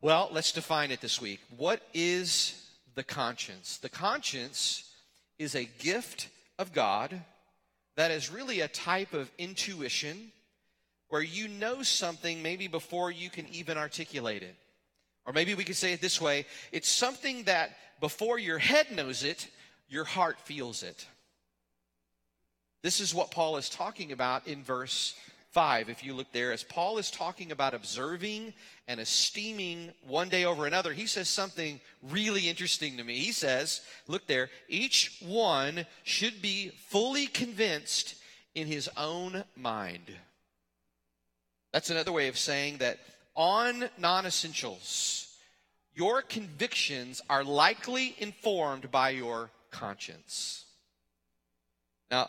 Well, 0.00 0.28
let's 0.32 0.52
define 0.52 0.90
it 0.90 1.00
this 1.00 1.20
week. 1.20 1.40
What 1.56 1.80
is 1.94 2.60
the 2.94 3.04
conscience? 3.04 3.78
The 3.78 3.88
conscience 3.88 4.90
is 5.38 5.54
a 5.54 5.64
gift 5.78 6.28
of 6.58 6.72
God 6.72 7.20
that 7.96 8.10
is 8.10 8.30
really 8.30 8.60
a 8.60 8.68
type 8.68 9.12
of 9.12 9.30
intuition 9.38 10.32
where 11.08 11.22
you 11.22 11.46
know 11.46 11.82
something 11.82 12.42
maybe 12.42 12.68
before 12.68 13.10
you 13.10 13.28
can 13.28 13.46
even 13.52 13.76
articulate 13.76 14.42
it. 14.42 14.56
Or 15.26 15.32
maybe 15.32 15.54
we 15.54 15.64
could 15.64 15.76
say 15.76 15.92
it 15.92 16.00
this 16.00 16.20
way 16.20 16.46
it's 16.72 16.88
something 16.88 17.44
that 17.44 17.76
before 18.00 18.38
your 18.38 18.58
head 18.58 18.90
knows 18.90 19.22
it, 19.22 19.46
your 19.92 20.04
heart 20.04 20.40
feels 20.40 20.82
it. 20.82 21.06
This 22.82 22.98
is 22.98 23.14
what 23.14 23.30
Paul 23.30 23.58
is 23.58 23.68
talking 23.68 24.10
about 24.10 24.48
in 24.48 24.64
verse 24.64 25.14
5. 25.50 25.90
If 25.90 26.02
you 26.02 26.14
look 26.14 26.32
there, 26.32 26.50
as 26.50 26.64
Paul 26.64 26.96
is 26.96 27.10
talking 27.10 27.52
about 27.52 27.74
observing 27.74 28.54
and 28.88 28.98
esteeming 28.98 29.92
one 30.06 30.30
day 30.30 30.46
over 30.46 30.66
another, 30.66 30.94
he 30.94 31.04
says 31.04 31.28
something 31.28 31.78
really 32.10 32.48
interesting 32.48 32.96
to 32.96 33.04
me. 33.04 33.18
He 33.18 33.32
says, 33.32 33.82
look 34.08 34.26
there, 34.26 34.48
each 34.66 35.18
one 35.20 35.84
should 36.04 36.40
be 36.40 36.72
fully 36.88 37.26
convinced 37.26 38.14
in 38.54 38.66
his 38.66 38.88
own 38.96 39.44
mind. 39.56 40.10
That's 41.74 41.90
another 41.90 42.12
way 42.12 42.28
of 42.28 42.38
saying 42.38 42.78
that 42.78 42.98
on 43.34 43.90
non 43.98 44.24
essentials, 44.24 45.28
your 45.94 46.22
convictions 46.22 47.20
are 47.28 47.44
likely 47.44 48.16
informed 48.18 48.90
by 48.90 49.10
your 49.10 49.50
conscience. 49.72 50.66
Now, 52.10 52.28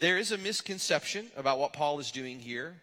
there 0.00 0.18
is 0.18 0.32
a 0.32 0.38
misconception 0.38 1.26
about 1.36 1.58
what 1.58 1.72
Paul 1.72 2.00
is 2.00 2.10
doing 2.10 2.40
here 2.40 2.74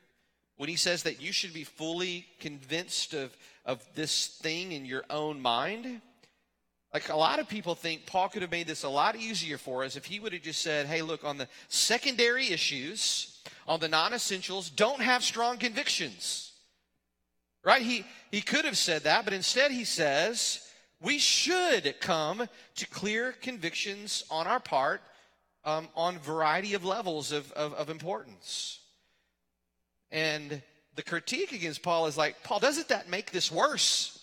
when 0.57 0.69
he 0.69 0.75
says 0.75 1.03
that 1.03 1.21
you 1.21 1.33
should 1.33 1.53
be 1.53 1.63
fully 1.63 2.25
convinced 2.39 3.13
of, 3.13 3.35
of 3.65 3.83
this 3.95 4.27
thing 4.27 4.71
in 4.71 4.85
your 4.85 5.03
own 5.09 5.41
mind. 5.41 6.01
Like 6.93 7.09
a 7.09 7.15
lot 7.15 7.39
of 7.39 7.49
people 7.49 7.75
think 7.75 8.05
Paul 8.05 8.29
could 8.29 8.41
have 8.41 8.51
made 8.51 8.67
this 8.67 8.83
a 8.83 8.89
lot 8.89 9.17
easier 9.17 9.57
for 9.57 9.83
us 9.83 9.97
if 9.97 10.05
he 10.05 10.19
would 10.19 10.31
have 10.31 10.43
just 10.43 10.61
said, 10.61 10.85
hey, 10.85 11.01
look, 11.01 11.25
on 11.25 11.37
the 11.37 11.49
secondary 11.67 12.51
issues, 12.51 13.37
on 13.67 13.79
the 13.79 13.89
non 13.89 14.13
essentials, 14.13 14.69
don't 14.69 15.01
have 15.01 15.23
strong 15.23 15.57
convictions. 15.57 16.53
Right? 17.63 17.81
He, 17.81 18.05
he 18.31 18.41
could 18.41 18.65
have 18.65 18.77
said 18.77 19.03
that, 19.03 19.25
but 19.25 19.33
instead 19.33 19.71
he 19.71 19.83
says, 19.83 20.64
we 21.05 21.19
should 21.19 21.95
come 22.01 22.49
to 22.75 22.87
clear 22.87 23.33
convictions 23.33 24.23
on 24.31 24.47
our 24.47 24.59
part 24.59 25.01
um, 25.63 25.87
on 25.95 26.17
variety 26.17 26.73
of 26.73 26.83
levels 26.83 27.31
of, 27.31 27.51
of, 27.51 27.73
of 27.75 27.91
importance. 27.91 28.79
And 30.11 30.63
the 30.95 31.03
critique 31.03 31.51
against 31.51 31.83
Paul 31.83 32.07
is 32.07 32.17
like, 32.17 32.41
Paul, 32.43 32.59
doesn't 32.59 32.87
that 32.87 33.07
make 33.07 33.31
this 33.31 33.51
worse? 33.51 34.19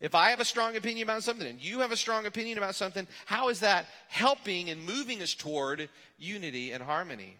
If 0.00 0.16
I 0.16 0.30
have 0.30 0.40
a 0.40 0.44
strong 0.44 0.76
opinion 0.76 1.04
about 1.04 1.22
something 1.22 1.46
and 1.46 1.60
you 1.60 1.80
have 1.80 1.92
a 1.92 1.96
strong 1.96 2.26
opinion 2.26 2.58
about 2.58 2.74
something, 2.74 3.06
how 3.24 3.48
is 3.48 3.60
that 3.60 3.86
helping 4.08 4.70
and 4.70 4.84
moving 4.84 5.22
us 5.22 5.34
toward 5.34 5.88
unity 6.18 6.72
and 6.72 6.82
harmony? 6.82 7.36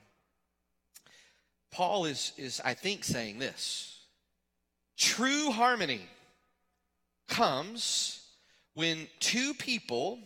Paul 1.72 2.04
is, 2.04 2.32
is 2.36 2.60
I 2.64 2.74
think, 2.74 3.02
saying 3.02 3.40
this 3.40 3.96
true 4.96 5.50
harmony 5.50 6.02
comes 7.28 8.27
when 8.78 9.08
two 9.18 9.54
people 9.54 10.20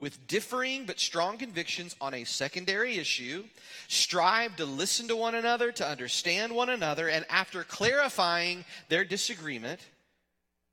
with 0.00 0.26
differing 0.26 0.86
but 0.86 0.98
strong 0.98 1.36
convictions 1.36 1.94
on 2.00 2.14
a 2.14 2.24
secondary 2.24 2.96
issue 2.96 3.44
strive 3.86 4.56
to 4.56 4.64
listen 4.64 5.08
to 5.08 5.14
one 5.14 5.34
another, 5.34 5.70
to 5.70 5.86
understand 5.86 6.50
one 6.50 6.70
another, 6.70 7.10
and 7.10 7.26
after 7.28 7.64
clarifying 7.64 8.64
their 8.88 9.04
disagreement, 9.04 9.78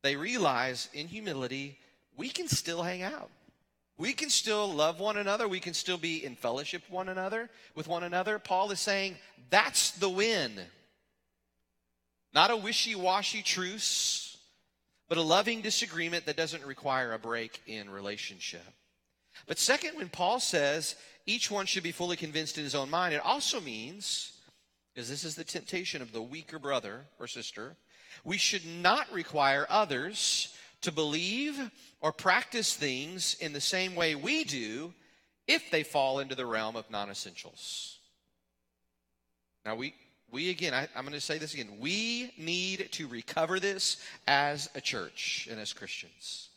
they 0.02 0.16
realize 0.16 0.88
in 0.94 1.10
humility, 1.10 1.78
we 2.16 2.30
can 2.30 2.48
still 2.48 2.82
hang 2.82 3.04
out. 3.04 3.30
We 3.98 4.14
can 4.14 4.30
still 4.30 4.74
love 4.74 5.02
one 5.02 5.18
another. 5.18 5.46
We 5.46 5.60
can 5.60 5.74
still 5.74 5.98
be 5.98 6.24
in 6.24 6.38
fellowship 6.38 6.84
one 6.90 7.10
another 7.10 7.50
with 7.76 7.90
one 7.90 8.04
another. 8.04 8.40
Paul 8.40 8.72
is 8.72 8.80
saying 8.80 9.18
that's 9.50 9.92
the 9.92 10.10
win. 10.10 10.54
Not 12.34 12.50
a 12.50 12.56
wishy-washy 12.56 13.42
truce, 13.42 14.25
but 15.08 15.18
a 15.18 15.22
loving 15.22 15.62
disagreement 15.62 16.26
that 16.26 16.38
doesn't 16.38 16.66
require 16.66 17.14
a 17.14 17.20
break 17.20 17.62
in 17.68 17.90
relationship. 17.90 18.66
But 19.48 19.60
second, 19.60 19.98
when 19.98 20.10
Paul 20.10 20.40
says 20.40 20.96
each 21.26 21.52
one 21.52 21.66
should 21.66 21.84
be 21.84 21.92
fully 21.92 22.16
convinced 22.16 22.58
in 22.58 22.64
his 22.64 22.76
own 22.76 22.90
mind, 22.90 23.14
it 23.14 23.24
also 23.24 23.60
means, 23.60 24.34
because 24.94 25.10
this 25.10 25.24
is 25.24 25.36
the 25.36 25.44
temptation 25.44 26.02
of 26.02 26.12
the 26.12 26.22
weaker 26.22 26.60
brother 26.60 27.02
or 27.20 27.28
sister, 27.28 27.76
we 28.24 28.38
should 28.38 28.66
not 28.66 29.12
require 29.12 29.68
others 29.70 30.56
to 30.82 30.92
believe 30.92 31.72
or 32.02 32.12
practice 32.12 32.76
things 32.76 33.36
in 33.40 33.54
the 33.54 33.62
same 33.62 33.96
way 33.96 34.16
we 34.16 34.44
do 34.44 34.94
if 35.48 35.70
they 35.72 35.84
fall 35.84 36.20
into 36.20 36.36
the 36.36 36.46
realm 36.46 36.76
of 36.76 36.90
non 36.90 37.10
essentials. 37.10 38.00
Now, 39.66 39.76
we, 39.76 39.96
we 40.36 40.50
again, 40.50 40.74
I, 40.74 40.90
I'm 40.96 41.06
going 41.06 41.14
to 41.14 41.22
say 41.22 41.38
this 41.38 41.54
again. 41.54 41.78
We 41.80 42.34
need 42.38 42.90
to 42.92 43.08
recover 43.08 43.58
this 43.58 43.96
as 44.28 44.70
a 44.76 44.82
church 44.82 45.48
and 45.50 45.58
as 45.62 45.72
Christians. 45.72 46.50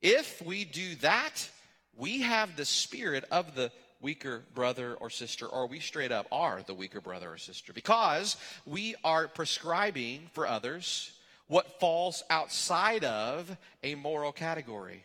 If 0.00 0.40
we 0.40 0.64
do 0.64 0.94
that, 1.02 1.46
we 1.94 2.22
have 2.22 2.56
the 2.56 2.64
spirit 2.64 3.24
of 3.30 3.54
the 3.54 3.70
weaker 4.00 4.42
brother 4.54 4.94
or 4.94 5.10
sister, 5.10 5.46
or 5.46 5.66
we 5.66 5.80
straight 5.80 6.12
up 6.12 6.26
are 6.32 6.62
the 6.66 6.72
weaker 6.72 7.02
brother 7.02 7.30
or 7.30 7.36
sister 7.36 7.74
because 7.74 8.38
we 8.64 8.94
are 9.04 9.28
prescribing 9.28 10.30
for 10.32 10.46
others 10.46 11.12
what 11.46 11.78
falls 11.78 12.22
outside 12.30 13.04
of 13.04 13.54
a 13.82 13.94
moral 13.96 14.32
category. 14.32 15.04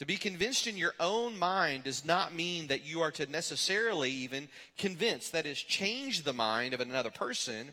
To 0.00 0.06
be 0.06 0.16
convinced 0.16 0.66
in 0.66 0.78
your 0.78 0.94
own 0.98 1.38
mind 1.38 1.84
does 1.84 2.06
not 2.06 2.34
mean 2.34 2.68
that 2.68 2.86
you 2.86 3.02
are 3.02 3.10
to 3.10 3.30
necessarily 3.30 4.10
even 4.10 4.48
convince, 4.78 5.28
that 5.28 5.44
is, 5.44 5.60
change 5.60 6.22
the 6.22 6.32
mind 6.32 6.72
of 6.72 6.80
another 6.80 7.10
person 7.10 7.68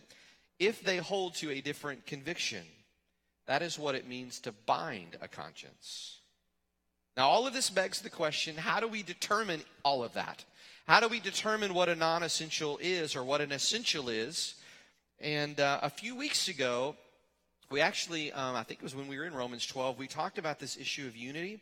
if 0.60 0.84
they 0.84 0.98
hold 0.98 1.36
to 1.36 1.50
a 1.52 1.62
different 1.62 2.06
conviction. 2.06 2.66
That 3.46 3.62
is 3.62 3.80
what 3.80 3.96
it 3.96 4.10
means 4.10 4.42
to 4.42 4.52
bind 4.52 5.16
a 5.22 5.30
conscience. 5.30 6.20
Now, 7.16 7.30
all 7.30 7.48
of 7.48 7.54
this 7.54 7.70
begs 7.70 8.02
the 8.02 8.10
question 8.10 8.58
how 8.58 8.82
do 8.82 8.90
we 8.90 9.04
determine 9.04 9.62
all 9.84 10.04
of 10.04 10.12
that? 10.16 10.44
How 10.86 11.00
do 11.00 11.08
we 11.08 11.22
determine 11.22 11.74
what 11.74 11.88
a 11.88 11.96
non 11.96 12.24
essential 12.24 12.78
is 12.82 13.16
or 13.16 13.24
what 13.24 13.40
an 13.40 13.54
essential 13.54 14.10
is? 14.10 14.56
And 15.22 15.62
uh, 15.62 15.80
a 15.82 15.90
few 15.90 16.14
weeks 16.14 16.50
ago, 16.50 16.98
we 17.70 17.80
actually, 17.80 18.34
um, 18.34 18.58
I 18.58 18.64
think 18.64 18.82
it 18.82 18.84
was 18.84 18.96
when 18.96 19.08
we 19.08 19.18
were 19.18 19.24
in 19.24 19.34
Romans 19.34 19.66
12, 19.66 19.98
we 19.98 20.08
talked 20.08 20.38
about 20.38 20.60
this 20.60 20.76
issue 20.76 21.08
of 21.08 21.16
unity. 21.16 21.62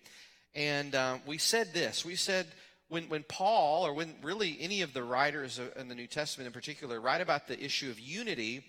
And 0.56 0.96
um, 0.96 1.22
we 1.26 1.38
said 1.38 1.74
this 1.74 2.06
we 2.06 2.16
said, 2.16 2.48
when, 2.88 3.10
when 3.10 3.24
Paul, 3.24 3.86
or 3.86 3.94
when 3.94 4.16
really 4.24 4.58
any 4.60 4.82
of 4.82 4.94
the 4.94 5.04
writers 5.04 5.60
in 5.76 5.88
the 5.88 5.96
New 5.96 6.08
Testament 6.08 6.48
in 6.48 6.54
particular, 6.54 7.00
write 7.02 7.22
about 7.22 7.48
the 7.48 7.62
issue 7.62 7.90
of 7.90 8.00
unity, 8.00 8.66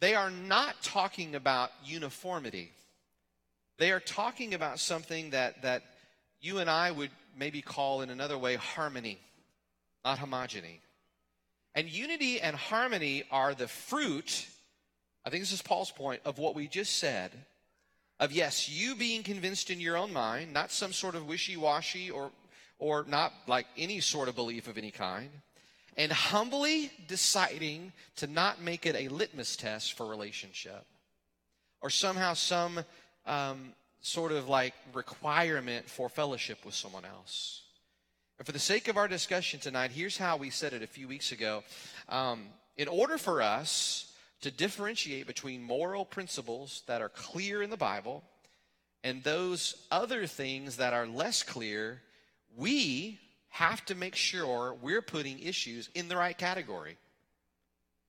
they 0.00 0.14
are 0.14 0.30
not 0.30 0.82
talking 0.82 1.34
about 1.34 1.70
uniformity. 1.84 2.72
They 3.78 3.92
are 3.92 4.00
talking 4.00 4.54
about 4.54 4.78
something 4.78 5.30
that, 5.30 5.62
that 5.62 5.82
you 6.40 6.58
and 6.58 6.68
I 6.68 6.90
would 6.90 7.10
maybe 7.36 7.62
call 7.62 8.02
in 8.02 8.10
another 8.10 8.36
way 8.36 8.56
harmony, 8.56 9.18
not 10.04 10.18
homogeny. 10.18 10.80
And 11.74 11.88
unity 11.88 12.40
and 12.40 12.56
harmony 12.56 13.22
are 13.30 13.54
the 13.54 13.68
fruit, 13.68 14.46
I 15.24 15.30
think 15.30 15.42
this 15.42 15.52
is 15.52 15.62
Paul's 15.62 15.92
point, 15.92 16.20
of 16.24 16.38
what 16.38 16.54
we 16.54 16.66
just 16.66 16.96
said. 16.96 17.30
Of 18.20 18.32
yes, 18.32 18.68
you 18.68 18.94
being 18.94 19.22
convinced 19.22 19.70
in 19.70 19.80
your 19.80 19.96
own 19.96 20.12
mind, 20.12 20.52
not 20.52 20.70
some 20.70 20.92
sort 20.92 21.14
of 21.14 21.26
wishy 21.26 21.56
washy 21.56 22.10
or, 22.10 22.30
or 22.78 23.06
not 23.08 23.32
like 23.46 23.66
any 23.78 24.00
sort 24.00 24.28
of 24.28 24.34
belief 24.34 24.68
of 24.68 24.76
any 24.76 24.90
kind, 24.90 25.30
and 25.96 26.12
humbly 26.12 26.90
deciding 27.08 27.92
to 28.16 28.26
not 28.26 28.60
make 28.60 28.84
it 28.84 28.94
a 28.94 29.08
litmus 29.08 29.56
test 29.56 29.94
for 29.94 30.06
relationship 30.06 30.84
or 31.80 31.88
somehow 31.88 32.34
some 32.34 32.84
um, 33.24 33.72
sort 34.02 34.32
of 34.32 34.50
like 34.50 34.74
requirement 34.92 35.88
for 35.88 36.10
fellowship 36.10 36.62
with 36.66 36.74
someone 36.74 37.06
else. 37.06 37.62
And 38.38 38.44
for 38.44 38.52
the 38.52 38.58
sake 38.58 38.88
of 38.88 38.98
our 38.98 39.08
discussion 39.08 39.60
tonight, 39.60 39.92
here's 39.92 40.18
how 40.18 40.36
we 40.36 40.50
said 40.50 40.74
it 40.74 40.82
a 40.82 40.86
few 40.86 41.08
weeks 41.08 41.32
ago. 41.32 41.62
Um, 42.10 42.48
in 42.76 42.86
order 42.86 43.16
for 43.16 43.40
us 43.40 44.09
to 44.42 44.50
differentiate 44.50 45.26
between 45.26 45.62
moral 45.62 46.04
principles 46.04 46.82
that 46.86 47.02
are 47.02 47.08
clear 47.08 47.62
in 47.62 47.70
the 47.70 47.76
Bible 47.76 48.22
and 49.02 49.22
those 49.22 49.86
other 49.90 50.26
things 50.26 50.76
that 50.76 50.92
are 50.92 51.06
less 51.06 51.42
clear, 51.42 52.00
we 52.56 53.18
have 53.48 53.84
to 53.86 53.94
make 53.94 54.14
sure 54.14 54.74
we're 54.74 55.02
putting 55.02 55.38
issues 55.40 55.88
in 55.94 56.08
the 56.08 56.16
right 56.16 56.36
category. 56.36 56.96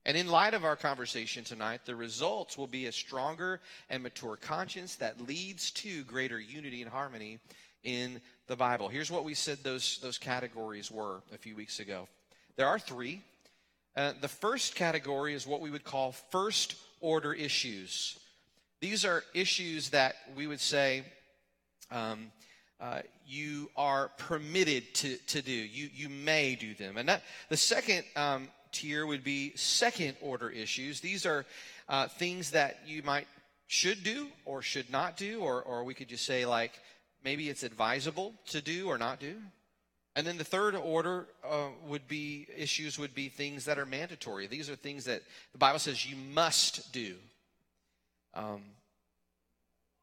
And 0.06 0.18
in 0.18 0.28
light 0.28 0.54
of 0.54 0.66
our 0.66 0.76
conversation 0.76 1.44
tonight, 1.44 1.82
the 1.86 1.96
results 1.96 2.58
will 2.58 2.68
be 2.68 2.88
a 2.88 2.92
stronger 2.92 3.62
and 3.90 4.02
mature 4.02 4.36
conscience 4.36 4.96
that 4.96 5.28
leads 5.28 5.72
to 5.72 6.04
greater 6.06 6.40
unity 6.40 6.82
and 6.82 6.90
harmony 6.90 7.40
in 7.84 8.20
the 8.48 8.56
Bible. 8.56 8.88
Here's 8.88 9.12
what 9.12 9.24
we 9.24 9.34
said 9.34 9.60
those, 9.64 10.00
those 10.02 10.18
categories 10.18 10.90
were 10.90 11.22
a 11.34 11.38
few 11.38 11.56
weeks 11.56 11.80
ago. 11.80 12.08
There 12.56 12.68
are 12.68 12.80
three. 12.80 13.22
Uh, 13.96 14.14
the 14.22 14.28
first 14.28 14.76
category 14.76 15.34
is 15.34 15.46
what 15.46 15.62
we 15.62 15.70
would 15.70 15.84
call 15.84 16.14
first 16.32 16.76
order 17.02 17.34
issues. 17.34 18.18
These 18.80 19.06
are 19.06 19.24
issues 19.34 19.90
that 19.90 20.16
we 20.36 20.48
would 20.48 20.62
say 20.62 21.04
um, 21.92 22.32
uh, 22.80 23.02
you 23.28 23.70
are 23.76 24.10
permitted 24.18 24.94
to, 24.96 25.18
to 25.28 25.42
do. 25.42 25.52
You, 25.52 25.90
you 25.94 26.10
may 26.10 26.56
do 26.56 26.74
them. 26.74 26.98
And 26.98 27.10
that, 27.10 27.24
the 27.50 27.58
second 27.58 28.04
um, 28.16 28.48
tier 28.72 29.06
would 29.06 29.24
be 29.24 29.54
second 29.56 30.16
order 30.22 30.50
issues. 30.50 31.02
These 31.02 31.26
are 31.26 31.46
uh, 31.90 32.08
things 32.08 32.52
that 32.52 32.80
you 32.88 33.04
might 33.04 33.28
should 33.68 34.04
do 34.04 34.28
or 34.46 34.62
should 34.62 34.90
not 34.90 35.16
do, 35.16 35.40
or, 35.40 35.62
or 35.62 35.84
we 35.84 35.94
could 35.94 36.10
just 36.10 36.26
say, 36.26 36.46
like, 36.46 36.74
maybe 37.24 37.50
it's 37.50 37.64
advisable 37.64 38.34
to 38.48 38.62
do 38.62 38.88
or 38.88 38.98
not 38.98 39.20
do. 39.20 39.36
And 40.16 40.28
then 40.28 40.38
the 40.38 40.44
third 40.44 40.76
order 40.76 41.28
uh, 41.48 41.70
would 41.88 42.08
be 42.08 42.48
issues 42.58 43.00
would 43.00 43.16
be 43.16 43.30
things 43.30 43.66
that 43.66 43.80
are 43.80 43.86
mandatory. 43.86 44.48
These 44.48 44.70
are 44.70 44.76
things 44.76 45.06
that 45.06 45.22
the 45.54 45.58
Bible 45.58 45.80
says 45.80 46.06
you 46.06 46.18
must 46.34 46.92
do. 46.92 47.16
Um, 48.34 48.62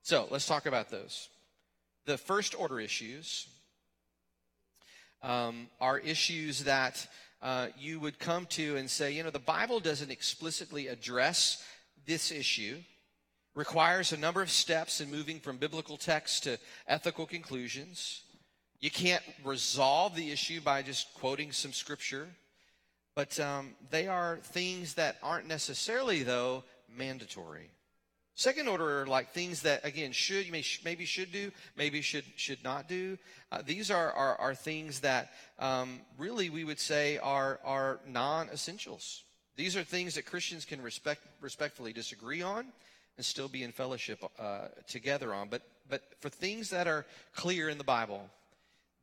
so 0.03 0.27
let's 0.31 0.47
talk 0.47 0.65
about 0.65 0.89
those. 0.89 1.29
The 2.07 2.17
first 2.17 2.59
order 2.59 2.81
issues 2.81 3.49
um, 5.23 5.69
are 5.81 5.99
issues 5.99 6.65
that 6.65 7.07
uh, 7.43 7.69
you 7.79 8.01
would 8.01 8.19
come 8.19 8.47
to 8.47 8.77
and 8.77 8.89
say, 8.89 9.13
you 9.13 9.23
know, 9.23 9.31
the 9.31 9.39
Bible 9.39 9.81
doesn't 9.81 10.11
explicitly 10.11 10.89
address 10.89 11.63
this 12.07 12.33
issue, 12.33 12.79
requires 13.55 14.13
a 14.13 14.17
number 14.17 14.41
of 14.41 14.51
steps 14.51 15.01
in 15.01 15.11
moving 15.11 15.39
from 15.39 15.59
biblical 15.59 15.99
text 15.99 16.45
to 16.45 16.59
ethical 16.87 17.27
conclusions. 17.27 18.23
You 18.81 18.91
can't 18.91 19.23
resolve 19.45 20.15
the 20.15 20.31
issue 20.31 20.61
by 20.61 20.83
just 20.83 21.13
quoting 21.15 21.51
some 21.51 21.73
scripture, 21.73 22.29
but 23.17 23.39
um, 23.41 23.75
they 23.91 24.07
are 24.07 24.39
things 24.43 24.95
that 24.95 25.17
aren't 25.21 25.49
necessarily, 25.49 26.23
though, 26.23 26.63
mandatory. 26.97 27.71
Second 28.37 28.69
order 28.69 29.01
are 29.01 29.07
like 29.07 29.33
things 29.33 29.63
that 29.63 29.85
again 29.85 30.13
should 30.13 30.47
you 30.47 30.53
may, 30.53 30.63
maybe 30.85 31.05
should 31.05 31.33
do, 31.33 31.51
maybe 31.77 32.01
should 32.01 32.23
should 32.37 32.63
not 32.63 32.89
do. 32.89 33.19
Uh, 33.51 33.63
these 33.67 33.91
are, 33.91 34.13
are, 34.13 34.37
are 34.37 34.55
things 34.55 35.01
that 35.01 35.33
um, 35.59 35.99
really 36.17 36.49
we 36.49 36.63
would 36.63 36.79
say 36.79 37.19
are 37.19 37.59
are 37.65 37.99
non-essentials. 38.07 39.25
These 39.57 39.77
are 39.77 39.83
things 39.83 40.15
that 40.15 40.25
Christians 40.25 40.65
can 40.65 40.81
respect 40.81 41.23
respectfully 41.41 41.93
disagree 41.93 42.41
on 42.41 42.67
and 43.17 43.27
still 43.27 43.49
be 43.49 43.65
in 43.65 43.73
fellowship 43.73 44.23
uh, 44.39 44.69
together 44.87 45.35
on. 45.35 45.49
But 45.49 45.63
but 45.91 46.03
for 46.21 46.29
things 46.29 46.71
that 46.71 46.87
are 46.87 47.07
clear 47.35 47.69
in 47.69 47.77
the 47.77 47.83
Bible, 47.83 48.31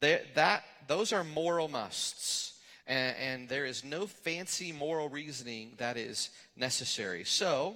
that 0.02 0.64
those 0.88 1.14
are 1.14 1.24
moral 1.24 1.68
musts. 1.68 2.54
and, 2.88 3.16
and 3.18 3.50
there 3.50 3.66
is 3.66 3.84
no 3.84 4.08
fancy 4.08 4.72
moral 4.72 5.10
reasoning 5.10 5.74
that 5.78 5.98
is 5.98 6.30
necessary. 6.56 7.24
So, 7.24 7.76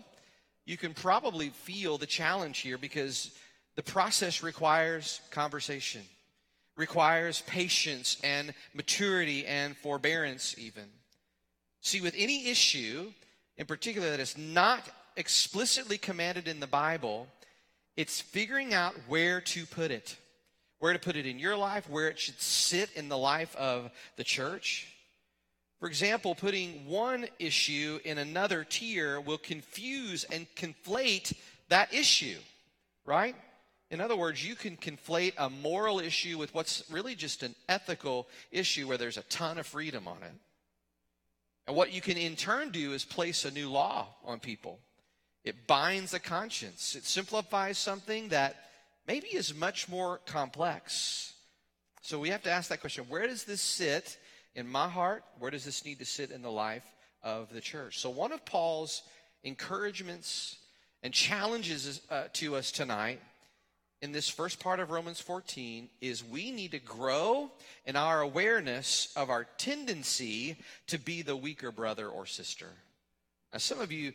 you 0.66 0.78
can 0.78 0.94
probably 0.94 1.50
feel 1.50 1.98
the 1.98 2.06
challenge 2.06 2.60
here 2.60 2.78
because 2.78 3.32
the 3.76 3.82
process 3.82 4.44
requires 4.44 5.20
conversation, 5.32 6.02
requires 6.78 7.42
patience 7.48 8.18
and 8.24 8.54
maturity 8.76 9.48
and 9.48 9.76
forbearance, 9.76 10.56
even. 10.60 10.86
See, 11.82 12.02
with 12.02 12.14
any 12.16 12.50
issue 12.50 13.12
in 13.58 13.66
particular 13.66 14.12
that 14.12 14.20
is 14.20 14.38
not 14.38 14.88
explicitly 15.16 15.98
commanded 15.98 16.48
in 16.48 16.60
the 16.60 16.68
Bible, 16.68 17.28
it's 17.98 18.22
figuring 18.22 18.74
out 18.74 18.94
where 19.08 19.42
to 19.42 19.66
put 19.66 19.92
it. 19.92 20.18
Where 20.80 20.94
to 20.94 21.00
put 21.00 21.16
it 21.16 21.26
in 21.26 21.40
your 21.40 21.58
life, 21.58 21.90
where 21.90 22.08
it 22.08 22.20
should 22.20 22.40
sit 22.40 22.90
in 22.96 23.10
the 23.10 23.18
life 23.18 23.56
of 23.56 23.92
the 24.16 24.24
church. 24.24 24.88
For 25.80 25.88
example, 25.88 26.36
putting 26.36 26.88
one 26.88 27.28
issue 27.38 28.00
in 28.04 28.18
another 28.18 28.66
tier 28.66 29.22
will 29.22 29.38
confuse 29.38 30.26
and 30.26 30.46
conflate 30.56 31.34
that 31.70 31.94
issue, 31.94 32.38
right? 33.06 33.36
In 33.92 34.02
other 34.02 34.16
words, 34.16 34.46
you 34.46 34.56
can 34.56 34.78
conflate 34.78 35.34
a 35.38 35.50
moral 35.50 36.00
issue 36.00 36.38
with 36.38 36.54
what's 36.54 36.84
really 36.92 37.16
just 37.16 37.44
an 37.44 37.56
ethical 37.68 38.28
issue 38.52 38.88
where 38.88 38.98
there's 38.98 39.18
a 39.18 39.24
ton 39.24 39.58
of 39.58 39.66
freedom 39.66 40.08
on 40.08 40.18
it. 40.22 40.34
And 41.66 41.76
what 41.76 41.94
you 41.94 42.02
can 42.02 42.18
in 42.18 42.36
turn 42.36 42.72
do 42.72 42.94
is 42.94 43.06
place 43.06 43.46
a 43.46 43.52
new 43.52 43.70
law 43.70 44.08
on 44.26 44.40
people. 44.40 44.80
It 45.44 45.68
binds 45.68 46.12
the 46.12 46.20
conscience, 46.20 46.96
it 46.96 47.06
simplifies 47.06 47.78
something 47.78 48.30
that 48.30 48.56
maybe 49.10 49.28
is 49.30 49.56
much 49.56 49.90
more 49.90 50.20
complex. 50.28 51.34
So 52.04 52.20
we 52.20 52.30
have 52.30 52.44
to 52.44 52.52
ask 52.52 52.70
that 52.70 52.80
question 52.80 53.06
where 53.10 53.26
does 53.26 53.44
this 53.44 53.60
sit 53.60 54.20
in 54.54 54.68
my 54.68 54.88
heart, 54.88 55.24
where 55.40 55.50
does 55.50 55.66
this 55.66 55.84
need 55.84 55.98
to 55.98 56.06
sit 56.06 56.30
in 56.30 56.44
the 56.44 56.52
life 56.52 56.86
of 57.24 57.52
the 57.52 57.60
church? 57.60 57.98
So, 57.98 58.12
one 58.12 58.32
of 58.32 58.46
Paul's 58.46 59.02
encouragements 59.44 60.58
and 61.02 61.12
challenges 61.12 62.02
uh, 62.12 62.26
to 62.34 62.56
us 62.56 62.72
tonight 62.72 63.20
in 64.04 64.12
this 64.12 64.30
first 64.30 64.60
part 64.60 64.80
of 64.80 64.92
Romans 64.92 65.20
14 65.20 65.90
is 66.02 66.24
we 66.24 66.52
need 66.52 66.72
to 66.72 66.80
grow 66.80 67.50
in 67.88 67.96
our 67.96 68.22
awareness 68.22 69.12
of 69.16 69.32
our 69.32 69.46
tendency 69.58 70.56
to 70.86 71.00
be 71.00 71.24
the 71.24 71.36
weaker 71.36 71.72
brother 71.72 72.08
or 72.08 72.28
sister. 72.28 72.70
Now, 73.54 73.58
some 73.58 73.82
of 73.82 73.92
you, 73.92 74.14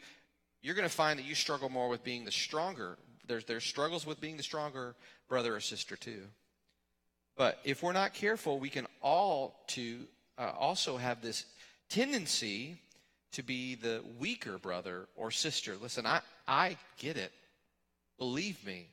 you're 0.62 0.76
going 0.76 0.88
to 0.88 0.94
find 0.94 1.18
that 1.18 1.26
you 1.26 1.34
struggle 1.34 1.68
more 1.68 1.88
with 1.88 2.04
being 2.04 2.24
the 2.24 2.30
stronger. 2.30 2.96
There's, 3.26 3.44
there's 3.44 3.64
struggles 3.64 4.06
with 4.06 4.20
being 4.20 4.36
the 4.36 4.42
stronger 4.42 4.94
brother 5.28 5.54
or 5.54 5.60
sister, 5.60 5.96
too. 5.96 6.22
But 7.36 7.58
if 7.64 7.82
we're 7.82 7.92
not 7.92 8.14
careful, 8.14 8.58
we 8.58 8.68
can 8.68 8.86
all 9.02 9.64
to 9.68 10.00
uh, 10.38 10.52
also 10.58 10.96
have 10.96 11.20
this 11.20 11.44
tendency 11.88 12.76
to 13.32 13.42
be 13.42 13.74
the 13.74 14.02
weaker 14.18 14.58
brother 14.58 15.08
or 15.16 15.30
sister. 15.30 15.74
Listen, 15.80 16.06
I, 16.06 16.20
I 16.46 16.76
get 16.98 17.16
it. 17.16 17.32
Believe 18.18 18.64
me. 18.64 18.86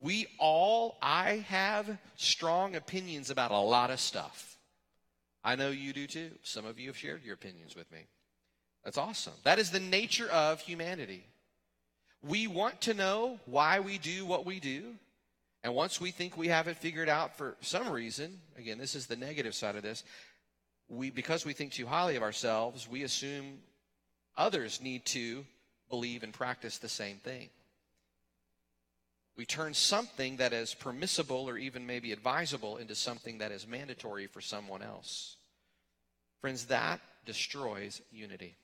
We 0.00 0.26
all, 0.38 0.98
I 1.02 1.44
have 1.48 1.98
strong 2.16 2.76
opinions 2.76 3.30
about 3.30 3.50
a 3.50 3.58
lot 3.58 3.90
of 3.90 3.98
stuff. 3.98 4.56
I 5.42 5.56
know 5.56 5.70
you 5.70 5.92
do 5.92 6.06
too. 6.06 6.30
Some 6.42 6.66
of 6.66 6.78
you 6.78 6.88
have 6.88 6.96
shared 6.96 7.24
your 7.24 7.34
opinions 7.34 7.74
with 7.74 7.90
me. 7.90 8.06
That's 8.84 8.98
awesome. 8.98 9.32
That 9.42 9.58
is 9.58 9.70
the 9.70 9.80
nature 9.80 10.28
of 10.28 10.60
humanity. 10.60 11.24
We 12.22 12.46
want 12.46 12.80
to 12.82 12.94
know 12.94 13.40
why 13.46 13.80
we 13.80 13.98
do 13.98 14.26
what 14.26 14.46
we 14.46 14.60
do. 14.60 14.94
And 15.62 15.74
once 15.74 16.00
we 16.00 16.10
think 16.10 16.36
we 16.36 16.48
have 16.48 16.68
it 16.68 16.76
figured 16.76 17.08
out 17.08 17.36
for 17.36 17.56
some 17.60 17.88
reason, 17.88 18.40
again, 18.56 18.78
this 18.78 18.94
is 18.94 19.06
the 19.06 19.16
negative 19.16 19.54
side 19.54 19.76
of 19.76 19.82
this, 19.82 20.04
we 20.88 21.10
because 21.10 21.44
we 21.44 21.52
think 21.52 21.72
too 21.72 21.86
highly 21.86 22.16
of 22.16 22.22
ourselves, 22.22 22.88
we 22.88 23.02
assume 23.02 23.58
others 24.36 24.80
need 24.80 25.04
to 25.06 25.44
believe 25.88 26.22
and 26.22 26.32
practice 26.32 26.78
the 26.78 26.88
same 26.88 27.16
thing. 27.16 27.48
We 29.36 29.44
turn 29.44 29.74
something 29.74 30.36
that 30.36 30.52
is 30.52 30.72
permissible 30.72 31.48
or 31.48 31.58
even 31.58 31.86
maybe 31.86 32.12
advisable 32.12 32.78
into 32.78 32.94
something 32.94 33.38
that 33.38 33.52
is 33.52 33.66
mandatory 33.66 34.26
for 34.26 34.40
someone 34.40 34.82
else. 34.82 35.36
Friends, 36.40 36.66
that 36.66 37.00
destroys 37.26 38.00
unity. 38.10 38.54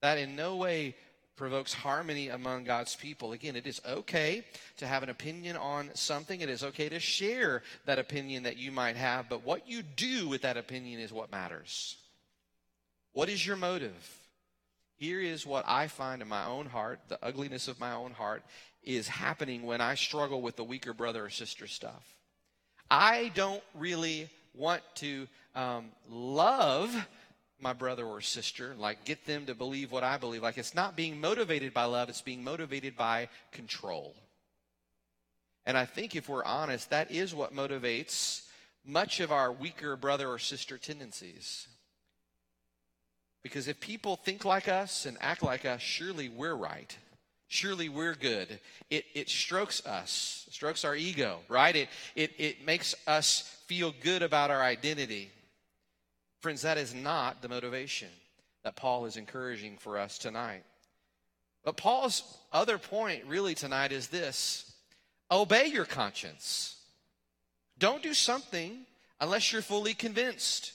That 0.00 0.18
in 0.18 0.34
no 0.34 0.56
way 0.56 0.94
provokes 1.40 1.72
harmony 1.72 2.28
among 2.28 2.64
God's 2.64 2.94
people. 2.94 3.32
Again, 3.32 3.56
it 3.56 3.66
is 3.66 3.80
okay 3.88 4.44
to 4.76 4.86
have 4.86 5.02
an 5.02 5.08
opinion 5.08 5.56
on 5.56 5.88
something. 5.94 6.42
It 6.42 6.50
is 6.50 6.62
okay 6.62 6.90
to 6.90 7.00
share 7.00 7.62
that 7.86 7.98
opinion 7.98 8.42
that 8.42 8.58
you 8.58 8.70
might 8.70 8.96
have, 8.96 9.30
but 9.30 9.42
what 9.42 9.66
you 9.66 9.82
do 9.82 10.28
with 10.28 10.42
that 10.42 10.58
opinion 10.58 11.00
is 11.00 11.14
what 11.14 11.32
matters. 11.32 11.96
What 13.14 13.30
is 13.30 13.46
your 13.46 13.56
motive? 13.56 14.18
Here 14.96 15.18
is 15.18 15.46
what 15.46 15.64
I 15.66 15.86
find 15.86 16.20
in 16.20 16.28
my 16.28 16.44
own 16.44 16.66
heart, 16.66 17.00
the 17.08 17.18
ugliness 17.24 17.68
of 17.68 17.80
my 17.80 17.92
own 17.92 18.10
heart 18.10 18.42
is 18.84 19.08
happening 19.08 19.62
when 19.62 19.80
I 19.80 19.94
struggle 19.94 20.42
with 20.42 20.56
the 20.56 20.64
weaker 20.64 20.92
brother 20.92 21.24
or 21.24 21.30
sister 21.30 21.66
stuff. 21.66 22.16
I 22.90 23.32
don't 23.34 23.62
really 23.74 24.28
want 24.54 24.82
to 24.96 25.26
um, 25.54 25.86
love 26.10 26.94
my 27.62 27.72
brother 27.72 28.04
or 28.04 28.20
sister, 28.20 28.74
like 28.78 29.04
get 29.04 29.26
them 29.26 29.46
to 29.46 29.54
believe 29.54 29.92
what 29.92 30.04
I 30.04 30.16
believe. 30.16 30.42
Like 30.42 30.58
it's 30.58 30.74
not 30.74 30.96
being 30.96 31.20
motivated 31.20 31.74
by 31.74 31.84
love, 31.84 32.08
it's 32.08 32.22
being 32.22 32.44
motivated 32.44 32.96
by 32.96 33.28
control. 33.52 34.14
And 35.66 35.76
I 35.76 35.84
think 35.84 36.16
if 36.16 36.28
we're 36.28 36.44
honest, 36.44 36.90
that 36.90 37.10
is 37.10 37.34
what 37.34 37.54
motivates 37.54 38.46
much 38.84 39.20
of 39.20 39.30
our 39.30 39.52
weaker 39.52 39.96
brother 39.96 40.28
or 40.28 40.38
sister 40.38 40.78
tendencies. 40.78 41.68
Because 43.42 43.68
if 43.68 43.80
people 43.80 44.16
think 44.16 44.44
like 44.44 44.68
us 44.68 45.06
and 45.06 45.16
act 45.20 45.42
like 45.42 45.64
us, 45.64 45.80
surely 45.80 46.28
we're 46.28 46.54
right. 46.54 46.96
Surely 47.48 47.88
we're 47.88 48.14
good. 48.14 48.60
It, 48.90 49.04
it 49.14 49.28
strokes 49.28 49.84
us, 49.84 50.46
strokes 50.50 50.84
our 50.84 50.94
ego, 50.94 51.40
right? 51.48 51.74
It, 51.74 51.88
it, 52.14 52.32
it 52.38 52.64
makes 52.64 52.94
us 53.06 53.40
feel 53.66 53.92
good 54.02 54.22
about 54.22 54.50
our 54.50 54.62
identity. 54.62 55.30
Friends, 56.40 56.62
that 56.62 56.78
is 56.78 56.94
not 56.94 57.42
the 57.42 57.48
motivation 57.48 58.08
that 58.64 58.76
Paul 58.76 59.04
is 59.04 59.16
encouraging 59.16 59.76
for 59.76 59.98
us 59.98 60.16
tonight. 60.18 60.64
But 61.64 61.76
Paul's 61.76 62.22
other 62.52 62.78
point 62.78 63.24
really 63.26 63.54
tonight 63.54 63.92
is 63.92 64.08
this 64.08 64.72
obey 65.30 65.66
your 65.66 65.84
conscience. 65.84 66.76
Don't 67.78 68.02
do 68.02 68.14
something 68.14 68.86
unless 69.20 69.52
you're 69.52 69.62
fully 69.62 69.94
convinced. 69.94 70.72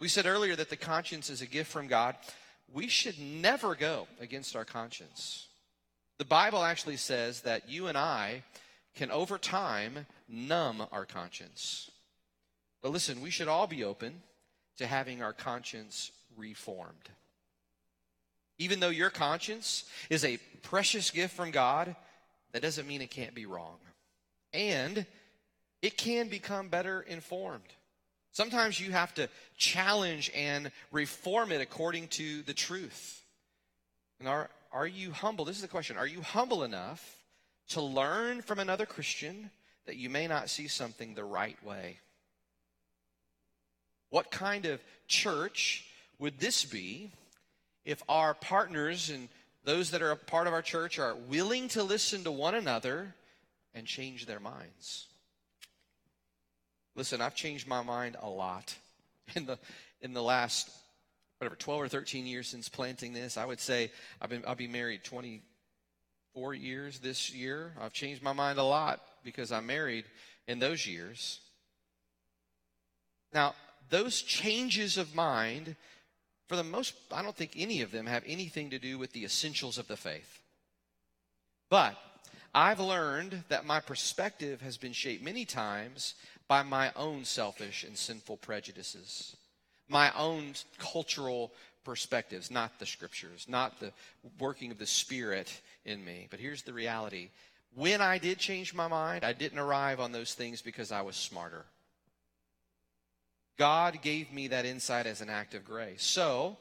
We 0.00 0.08
said 0.08 0.26
earlier 0.26 0.56
that 0.56 0.70
the 0.70 0.76
conscience 0.76 1.28
is 1.28 1.42
a 1.42 1.46
gift 1.46 1.70
from 1.70 1.86
God. 1.86 2.16
We 2.72 2.88
should 2.88 3.18
never 3.18 3.74
go 3.74 4.08
against 4.20 4.56
our 4.56 4.64
conscience. 4.64 5.48
The 6.18 6.24
Bible 6.24 6.62
actually 6.62 6.96
says 6.96 7.42
that 7.42 7.68
you 7.68 7.86
and 7.86 7.96
I 7.96 8.42
can, 8.94 9.10
over 9.10 9.38
time, 9.38 10.06
numb 10.28 10.86
our 10.92 11.04
conscience. 11.04 11.90
But 12.82 12.92
listen, 12.92 13.20
we 13.20 13.30
should 13.30 13.48
all 13.48 13.66
be 13.66 13.84
open 13.84 14.22
to 14.78 14.86
having 14.86 15.22
our 15.22 15.32
conscience 15.32 16.10
reformed. 16.36 17.08
Even 18.58 18.80
though 18.80 18.88
your 18.88 19.10
conscience 19.10 19.84
is 20.10 20.24
a 20.24 20.38
precious 20.62 21.10
gift 21.10 21.34
from 21.34 21.50
God, 21.50 21.94
that 22.52 22.62
doesn't 22.62 22.88
mean 22.88 23.02
it 23.02 23.10
can't 23.10 23.34
be 23.34 23.46
wrong. 23.46 23.76
And 24.52 25.06
it 25.82 25.96
can 25.96 26.28
become 26.28 26.68
better 26.68 27.02
informed. 27.02 27.62
Sometimes 28.32 28.80
you 28.80 28.92
have 28.92 29.14
to 29.14 29.28
challenge 29.56 30.30
and 30.34 30.70
reform 30.90 31.52
it 31.52 31.60
according 31.60 32.08
to 32.08 32.42
the 32.42 32.54
truth. 32.54 33.22
And 34.18 34.28
are, 34.28 34.50
are 34.72 34.86
you 34.86 35.12
humble? 35.12 35.44
This 35.44 35.56
is 35.56 35.62
the 35.62 35.68
question. 35.68 35.96
Are 35.96 36.06
you 36.06 36.20
humble 36.20 36.64
enough 36.64 37.16
to 37.70 37.80
learn 37.80 38.42
from 38.42 38.58
another 38.58 38.86
Christian 38.86 39.50
that 39.86 39.96
you 39.96 40.10
may 40.10 40.26
not 40.26 40.50
see 40.50 40.68
something 40.68 41.14
the 41.14 41.24
right 41.24 41.62
way? 41.64 41.98
What 44.10 44.30
kind 44.30 44.66
of 44.66 44.82
church 45.06 45.84
would 46.18 46.38
this 46.38 46.64
be 46.64 47.12
if 47.84 48.02
our 48.08 48.34
partners 48.34 49.10
and 49.10 49.28
those 49.64 49.90
that 49.90 50.02
are 50.02 50.10
a 50.10 50.16
part 50.16 50.46
of 50.46 50.52
our 50.52 50.62
church 50.62 50.98
are 50.98 51.14
willing 51.14 51.68
to 51.68 51.82
listen 51.82 52.24
to 52.24 52.30
one 52.30 52.54
another 52.54 53.14
and 53.74 53.86
change 53.86 54.26
their 54.26 54.40
minds? 54.40 55.06
Listen, 56.94 57.20
I've 57.20 57.34
changed 57.34 57.68
my 57.68 57.82
mind 57.82 58.16
a 58.20 58.28
lot 58.28 58.74
in 59.36 59.46
the 59.46 59.58
in 60.00 60.14
the 60.14 60.22
last 60.22 60.70
whatever 61.38 61.56
12 61.56 61.82
or 61.82 61.88
13 61.88 62.26
years 62.26 62.48
since 62.48 62.68
planting 62.68 63.12
this. 63.12 63.36
I 63.36 63.44
would 63.44 63.60
say 63.60 63.90
I've 64.20 64.30
been 64.30 64.42
I'll 64.46 64.54
be 64.54 64.68
married 64.68 65.04
24 65.04 66.54
years 66.54 66.98
this 66.98 67.32
year. 67.32 67.72
I've 67.80 67.92
changed 67.92 68.22
my 68.22 68.32
mind 68.32 68.58
a 68.58 68.64
lot 68.64 69.00
because 69.22 69.52
I'm 69.52 69.66
married 69.66 70.04
in 70.46 70.58
those 70.58 70.86
years. 70.86 71.40
Now, 73.32 73.54
those 73.90 74.22
changes 74.22 74.98
of 74.98 75.14
mind, 75.14 75.76
for 76.46 76.56
the 76.56 76.64
most, 76.64 76.94
I 77.12 77.22
don't 77.22 77.36
think 77.36 77.52
any 77.56 77.82
of 77.82 77.90
them 77.90 78.06
have 78.06 78.24
anything 78.26 78.70
to 78.70 78.78
do 78.78 78.98
with 78.98 79.12
the 79.12 79.24
essentials 79.24 79.78
of 79.78 79.88
the 79.88 79.96
faith. 79.96 80.40
But 81.70 81.96
I've 82.54 82.80
learned 82.80 83.44
that 83.48 83.66
my 83.66 83.80
perspective 83.80 84.60
has 84.62 84.76
been 84.76 84.92
shaped 84.92 85.22
many 85.22 85.44
times 85.44 86.14
by 86.48 86.62
my 86.62 86.92
own 86.96 87.24
selfish 87.24 87.84
and 87.84 87.96
sinful 87.96 88.38
prejudices. 88.38 89.36
my 89.88 90.12
own 90.16 90.54
cultural 90.78 91.52
perspectives, 91.84 92.50
not 92.50 92.78
the 92.78 92.86
scriptures, 92.86 93.46
not 93.48 93.80
the 93.80 93.92
working 94.38 94.70
of 94.70 94.78
the 94.78 94.86
Spirit 94.86 95.60
in 95.84 96.04
me. 96.04 96.28
But 96.30 96.40
here's 96.40 96.62
the 96.62 96.72
reality 96.72 97.30
when 97.74 98.00
I 98.00 98.18
did 98.18 98.38
change 98.38 98.74
my 98.74 98.88
mind, 98.88 99.24
I 99.24 99.32
didn't 99.32 99.58
arrive 99.58 100.00
on 100.00 100.12
those 100.12 100.34
things 100.34 100.62
because 100.62 100.90
I 100.90 101.02
was 101.02 101.16
smarter. 101.16 101.64
God 103.58 104.00
gave 104.02 104.32
me 104.32 104.48
that 104.48 104.64
insight 104.64 105.06
as 105.06 105.20
an 105.20 105.28
act 105.28 105.54
of 105.54 105.64
grace. 105.64 106.04
So, 106.04 106.56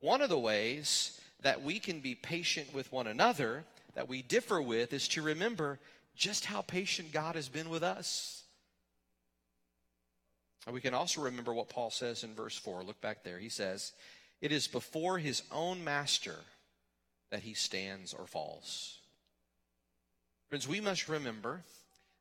one 0.00 0.22
of 0.22 0.28
the 0.28 0.38
ways 0.38 1.20
that 1.42 1.62
we 1.62 1.78
can 1.78 2.00
be 2.00 2.14
patient 2.14 2.72
with 2.74 2.90
one 2.90 3.06
another 3.06 3.64
that 3.94 4.08
we 4.08 4.22
differ 4.22 4.60
with 4.60 4.92
is 4.92 5.08
to 5.08 5.22
remember 5.22 5.78
just 6.16 6.46
how 6.46 6.62
patient 6.62 7.12
God 7.12 7.36
has 7.36 7.48
been 7.48 7.68
with 7.68 7.82
us. 7.82 8.42
And 10.66 10.74
we 10.74 10.80
can 10.80 10.94
also 10.94 11.22
remember 11.22 11.54
what 11.54 11.68
Paul 11.68 11.90
says 11.90 12.24
in 12.24 12.34
verse 12.34 12.56
4. 12.56 12.82
Look 12.82 13.00
back 13.00 13.24
there. 13.24 13.38
He 13.38 13.48
says, 13.48 13.92
It 14.40 14.52
is 14.52 14.66
before 14.66 15.18
his 15.18 15.42
own 15.52 15.82
master 15.84 16.36
that 17.30 17.42
he 17.42 17.54
stands 17.54 18.12
or 18.12 18.26
falls. 18.26 18.98
Friends, 20.48 20.66
we 20.66 20.80
must 20.80 21.08
remember 21.08 21.62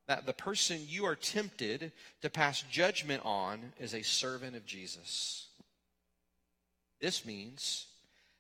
that 0.08 0.26
the 0.26 0.34
person 0.34 0.80
you 0.88 1.06
are 1.06 1.16
tempted 1.16 1.92
to 2.22 2.30
pass 2.30 2.64
judgment 2.72 3.22
on 3.26 3.74
is 3.80 3.94
a 3.94 4.02
servant 4.02 4.56
of 4.56 4.66
Jesus. 4.66 5.48
This 7.00 7.26
means 7.26 7.88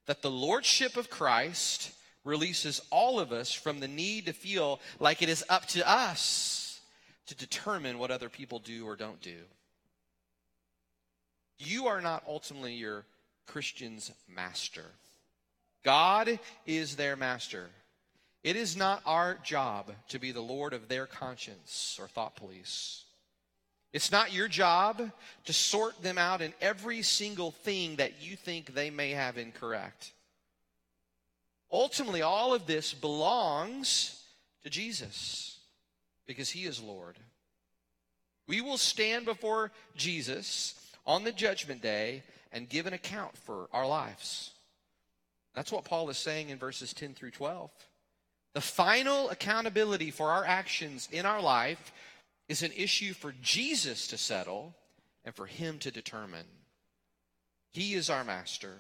that 0.05 0.21
the 0.21 0.31
lordship 0.31 0.97
of 0.97 1.09
Christ 1.09 1.91
releases 2.23 2.81
all 2.89 3.19
of 3.19 3.31
us 3.31 3.53
from 3.53 3.79
the 3.79 3.87
need 3.87 4.25
to 4.25 4.33
feel 4.33 4.79
like 4.99 5.21
it 5.21 5.29
is 5.29 5.43
up 5.49 5.65
to 5.67 5.87
us 5.87 6.79
to 7.27 7.35
determine 7.35 7.99
what 7.99 8.11
other 8.11 8.29
people 8.29 8.59
do 8.59 8.85
or 8.85 8.95
don't 8.95 9.21
do. 9.21 9.37
You 11.59 11.87
are 11.87 12.01
not 12.01 12.23
ultimately 12.27 12.73
your 12.73 13.05
Christian's 13.45 14.11
master. 14.27 14.85
God 15.83 16.39
is 16.65 16.95
their 16.95 17.15
master. 17.15 17.69
It 18.43 18.55
is 18.55 18.77
not 18.77 19.01
our 19.05 19.35
job 19.43 19.91
to 20.09 20.19
be 20.19 20.31
the 20.31 20.41
Lord 20.41 20.73
of 20.73 20.87
their 20.87 21.05
conscience 21.05 21.97
or 21.99 22.07
thought 22.07 22.35
police. 22.35 23.03
It's 23.93 24.11
not 24.11 24.33
your 24.33 24.47
job 24.47 25.11
to 25.45 25.53
sort 25.53 26.01
them 26.01 26.17
out 26.17 26.41
in 26.41 26.53
every 26.61 27.01
single 27.01 27.51
thing 27.51 27.95
that 27.95 28.21
you 28.21 28.35
think 28.35 28.73
they 28.73 28.89
may 28.89 29.11
have 29.11 29.37
incorrect. 29.37 30.13
Ultimately, 31.71 32.21
all 32.21 32.53
of 32.53 32.67
this 32.67 32.93
belongs 32.93 34.21
to 34.63 34.69
Jesus 34.69 35.59
because 36.25 36.49
he 36.49 36.65
is 36.65 36.81
Lord. 36.81 37.17
We 38.47 38.61
will 38.61 38.77
stand 38.77 39.25
before 39.25 39.71
Jesus 39.95 40.75
on 41.05 41.23
the 41.23 41.31
judgment 41.31 41.81
day 41.81 42.23
and 42.51 42.69
give 42.69 42.85
an 42.85 42.93
account 42.93 43.35
for 43.37 43.67
our 43.73 43.87
lives. 43.87 44.51
That's 45.53 45.71
what 45.71 45.85
Paul 45.85 46.09
is 46.09 46.17
saying 46.17 46.49
in 46.49 46.57
verses 46.57 46.93
10 46.93 47.13
through 47.13 47.31
12. 47.31 47.71
The 48.53 48.61
final 48.61 49.29
accountability 49.29 50.11
for 50.11 50.31
our 50.31 50.45
actions 50.45 51.07
in 51.11 51.25
our 51.25 51.41
life 51.41 51.91
is 52.47 52.63
an 52.63 52.71
issue 52.75 53.13
for 53.13 53.33
Jesus 53.41 54.07
to 54.07 54.17
settle 54.17 54.73
and 55.25 55.35
for 55.35 55.45
him 55.45 55.79
to 55.79 55.91
determine. 55.91 56.45
He 57.71 57.93
is 57.93 58.09
our 58.09 58.23
master 58.23 58.79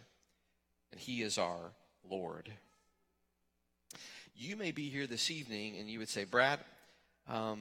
and 0.91 0.99
he 0.99 1.21
is 1.21 1.37
our 1.37 1.71
Lord. 2.09 2.51
You 4.35 4.55
may 4.55 4.71
be 4.71 4.89
here 4.89 5.07
this 5.07 5.29
evening 5.29 5.77
and 5.77 5.89
you 5.89 5.99
would 5.99 6.09
say, 6.09 6.23
Brad, 6.23 6.59
um, 7.27 7.59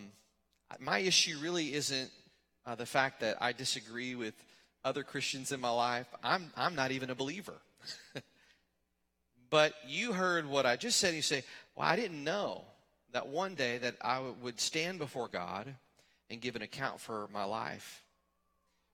my 0.79 0.99
issue 0.99 1.39
really 1.41 1.75
isn't 1.75 2.11
uh, 2.65 2.75
the 2.75 2.87
fact 2.87 3.21
that 3.21 3.37
I 3.41 3.53
disagree 3.53 4.15
with 4.15 4.35
other 4.85 5.03
Christians 5.03 5.53
in 5.53 5.61
my 5.61 5.71
life. 5.71 6.07
I'm, 6.23 6.53
I'm 6.57 6.75
not 6.75 6.93
even 6.93 7.11
a 7.11 7.15
believer. 7.15 7.55
but 9.51 9.75
you 9.87 10.13
heard 10.13 10.47
what 10.47 10.67
I 10.67 10.77
just 10.77 10.99
said. 10.99 11.09
And 11.09 11.17
You 11.17 11.23
say, 11.23 11.45
Well, 11.75 11.87
I 11.87 11.97
didn't 11.97 12.25
know 12.25 12.65
that 13.13 13.29
one 13.29 13.55
day 13.55 13.79
that 13.79 13.97
I 14.03 14.21
would 14.43 14.61
stand 14.61 14.99
before 14.99 15.29
God 15.29 15.75
and 16.31 16.41
give 16.41 16.57
an 16.57 16.63
account 16.63 17.01
for 17.01 17.29
my 17.33 17.45
life. 17.45 18.03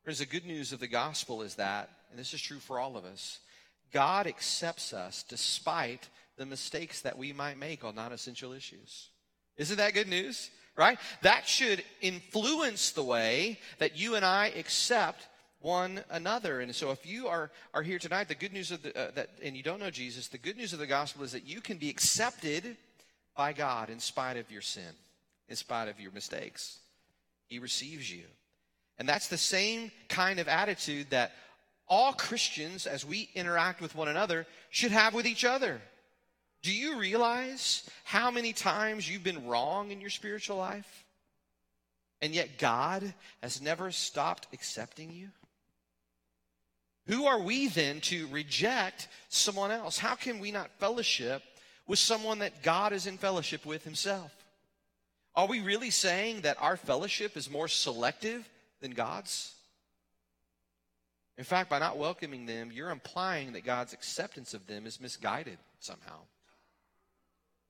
Friends, 0.05 0.18
the 0.18 0.26
good 0.26 0.44
news 0.46 0.72
of 0.72 0.80
the 0.80 0.88
gospel 0.88 1.42
is 1.42 1.55
that, 1.57 1.88
and 2.11 2.18
this 2.18 2.34
is 2.34 2.40
true 2.40 2.59
for 2.59 2.78
all 2.78 2.96
of 2.96 3.05
us, 3.05 3.38
God 3.92 4.26
accepts 4.26 4.92
us 4.92 5.24
despite 5.28 6.09
the 6.36 6.46
mistakes 6.46 7.03
that 7.03 7.16
we 7.16 7.32
might 7.32 7.59
make 7.59 7.84
on 7.84 7.94
non 7.94 8.12
essential 8.12 8.53
issues. 8.53 9.09
Isn't 9.57 9.76
that 9.76 9.94
good 9.94 10.09
news? 10.09 10.50
Right? 10.74 10.98
That 11.20 11.46
should 11.46 11.84
influence 12.00 12.92
the 12.92 13.05
way 13.05 13.59
that 13.78 13.98
you 13.98 14.14
and 14.14 14.24
I 14.24 14.46
accept 14.57 15.28
one 15.62 16.04
another. 16.10 16.60
And 16.60 16.74
so, 16.74 16.90
if 16.90 17.06
you 17.06 17.28
are, 17.28 17.50
are 17.72 17.82
here 17.82 17.98
tonight, 17.98 18.28
the 18.28 18.34
good 18.34 18.52
news 18.52 18.70
of 18.70 18.82
the, 18.82 18.96
uh, 18.98 19.10
that, 19.14 19.30
and 19.42 19.56
you 19.56 19.62
don't 19.62 19.80
know 19.80 19.90
Jesus, 19.90 20.28
the 20.28 20.38
good 20.38 20.56
news 20.56 20.72
of 20.72 20.78
the 20.78 20.86
gospel 20.86 21.24
is 21.24 21.32
that 21.32 21.46
you 21.46 21.60
can 21.60 21.78
be 21.78 21.88
accepted 21.88 22.76
by 23.36 23.52
God 23.52 23.90
in 23.90 23.98
spite 23.98 24.36
of 24.36 24.50
your 24.50 24.62
sin, 24.62 24.92
in 25.48 25.56
spite 25.56 25.88
of 25.88 25.98
your 26.00 26.12
mistakes. 26.12 26.78
He 27.46 27.58
receives 27.58 28.12
you. 28.12 28.24
And 28.98 29.08
that's 29.08 29.28
the 29.28 29.38
same 29.38 29.90
kind 30.08 30.38
of 30.38 30.48
attitude 30.48 31.10
that 31.10 31.32
all 31.88 32.12
Christians, 32.12 32.86
as 32.86 33.04
we 33.04 33.28
interact 33.34 33.80
with 33.80 33.94
one 33.94 34.08
another, 34.08 34.46
should 34.70 34.92
have 34.92 35.14
with 35.14 35.26
each 35.26 35.44
other. 35.44 35.80
Do 36.62 36.72
you 36.72 36.98
realize 36.98 37.88
how 38.04 38.30
many 38.30 38.52
times 38.52 39.10
you've 39.10 39.24
been 39.24 39.46
wrong 39.46 39.90
in 39.90 40.00
your 40.00 40.10
spiritual 40.10 40.56
life? 40.56 41.04
And 42.22 42.32
yet 42.32 42.56
God 42.56 43.12
has 43.42 43.60
never 43.60 43.90
stopped 43.90 44.46
accepting 44.52 45.10
you? 45.10 45.28
Who 47.07 47.26
are 47.26 47.40
we 47.40 47.68
then 47.68 48.00
to 48.03 48.28
reject 48.28 49.09
someone 49.28 49.70
else? 49.70 49.98
How 49.98 50.14
can 50.14 50.38
we 50.38 50.53
not 50.53 50.70
fellowship 50.78 51.42
with 51.86 51.98
someone 51.98 52.38
that 52.38 52.62
God 52.62 52.92
is 52.92 53.07
in 53.07 53.18
fellowship 53.18 53.66
with 53.66 53.84
himself? 53.84 54.32
Are 55.34 55.46
we 55.48 55.61
really 55.61 55.90
saying 55.90 56.42
that 56.42 56.61
our 56.61 56.76
fellowship 56.76 57.36
is 57.36 57.50
more 57.50 57.66
selective 57.66 58.48
than 58.80 58.92
God's? 58.92 59.55
In 61.38 61.44
fact, 61.44 61.70
by 61.70 61.78
not 61.78 61.98
welcoming 61.98 62.46
them, 62.46 62.70
you're 62.70 62.90
implying 62.90 63.53
that 63.53 63.64
God's 63.64 63.94
acceptance 63.94 64.55
of 64.55 64.66
them 64.66 64.86
is 64.86 65.00
misguided 65.00 65.59
somehow. 65.80 66.20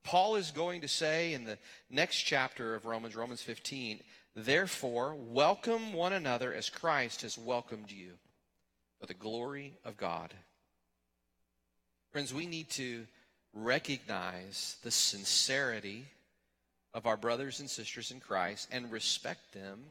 Paul 0.03 0.35
is 0.35 0.51
going 0.51 0.81
to 0.81 0.87
say 0.87 1.33
in 1.33 1.45
the 1.45 1.57
next 1.89 2.17
chapter 2.17 2.75
of 2.75 2.85
Romans, 2.85 3.15
Romans 3.15 3.41
15, 3.41 4.01
therefore, 4.35 5.15
welcome 5.17 5.93
one 5.93 6.13
another 6.13 6.53
as 6.53 6.69
Christ 6.69 7.21
has 7.21 7.37
welcomed 7.37 7.89
you 7.89 8.11
for 9.03 9.07
the 9.07 9.13
glory 9.13 9.73
of 9.83 9.97
God. 9.97 10.33
Friends, 12.13 12.33
we 12.33 12.45
need 12.45 12.69
to 12.69 13.05
recognize 13.53 14.77
the 14.81 14.91
sincerity 14.91 16.05
of 16.93 17.05
our 17.05 17.17
brothers 17.17 17.59
and 17.59 17.69
sisters 17.69 18.11
in 18.11 18.21
Christ 18.21 18.69
and 18.71 18.89
respect 18.89 19.51
them, 19.51 19.81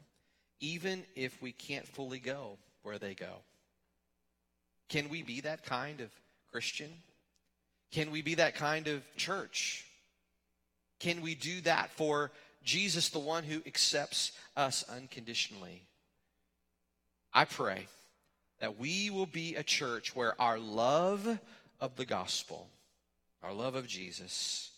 even 0.61 1.03
if 1.15 1.39
we 1.43 1.51
can't 1.51 1.87
fully 1.87 2.17
go 2.17 2.57
where 2.81 2.97
they 2.97 3.13
go. 3.13 3.43
Can 4.89 5.09
we 5.09 5.21
be 5.21 5.41
that 5.41 5.63
kind 5.63 6.01
of 6.01 6.09
Christian? 6.51 6.89
Can 7.91 8.09
we 8.09 8.23
be 8.23 8.33
that 8.33 8.55
kind 8.55 8.87
of 8.87 9.03
church? 9.15 9.85
Can 10.99 11.21
we 11.21 11.35
do 11.35 11.61
that 11.61 11.91
for 11.91 12.31
Jesus, 12.63 13.09
the 13.09 13.19
one 13.19 13.43
who 13.43 13.61
accepts 13.67 14.31
us 14.57 14.83
unconditionally? 14.89 15.83
I 17.31 17.45
pray 17.45 17.85
that 18.63 18.79
we 18.79 19.09
will 19.09 19.25
be 19.25 19.55
a 19.55 19.61
church 19.61 20.15
where 20.15 20.41
our 20.41 20.57
love 20.57 21.37
of 21.81 21.97
the 21.97 22.05
gospel, 22.05 22.69
our 23.43 23.51
love 23.51 23.75
of 23.75 23.85
Jesus, 23.85 24.71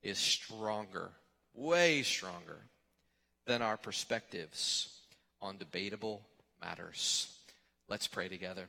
is 0.00 0.16
stronger, 0.16 1.10
way 1.52 2.04
stronger 2.04 2.60
than 3.44 3.60
our 3.60 3.76
perspectives 3.76 4.96
on 5.40 5.56
debatable 5.56 6.22
matters. 6.60 7.36
Let's 7.88 8.06
pray 8.06 8.28
together. 8.28 8.68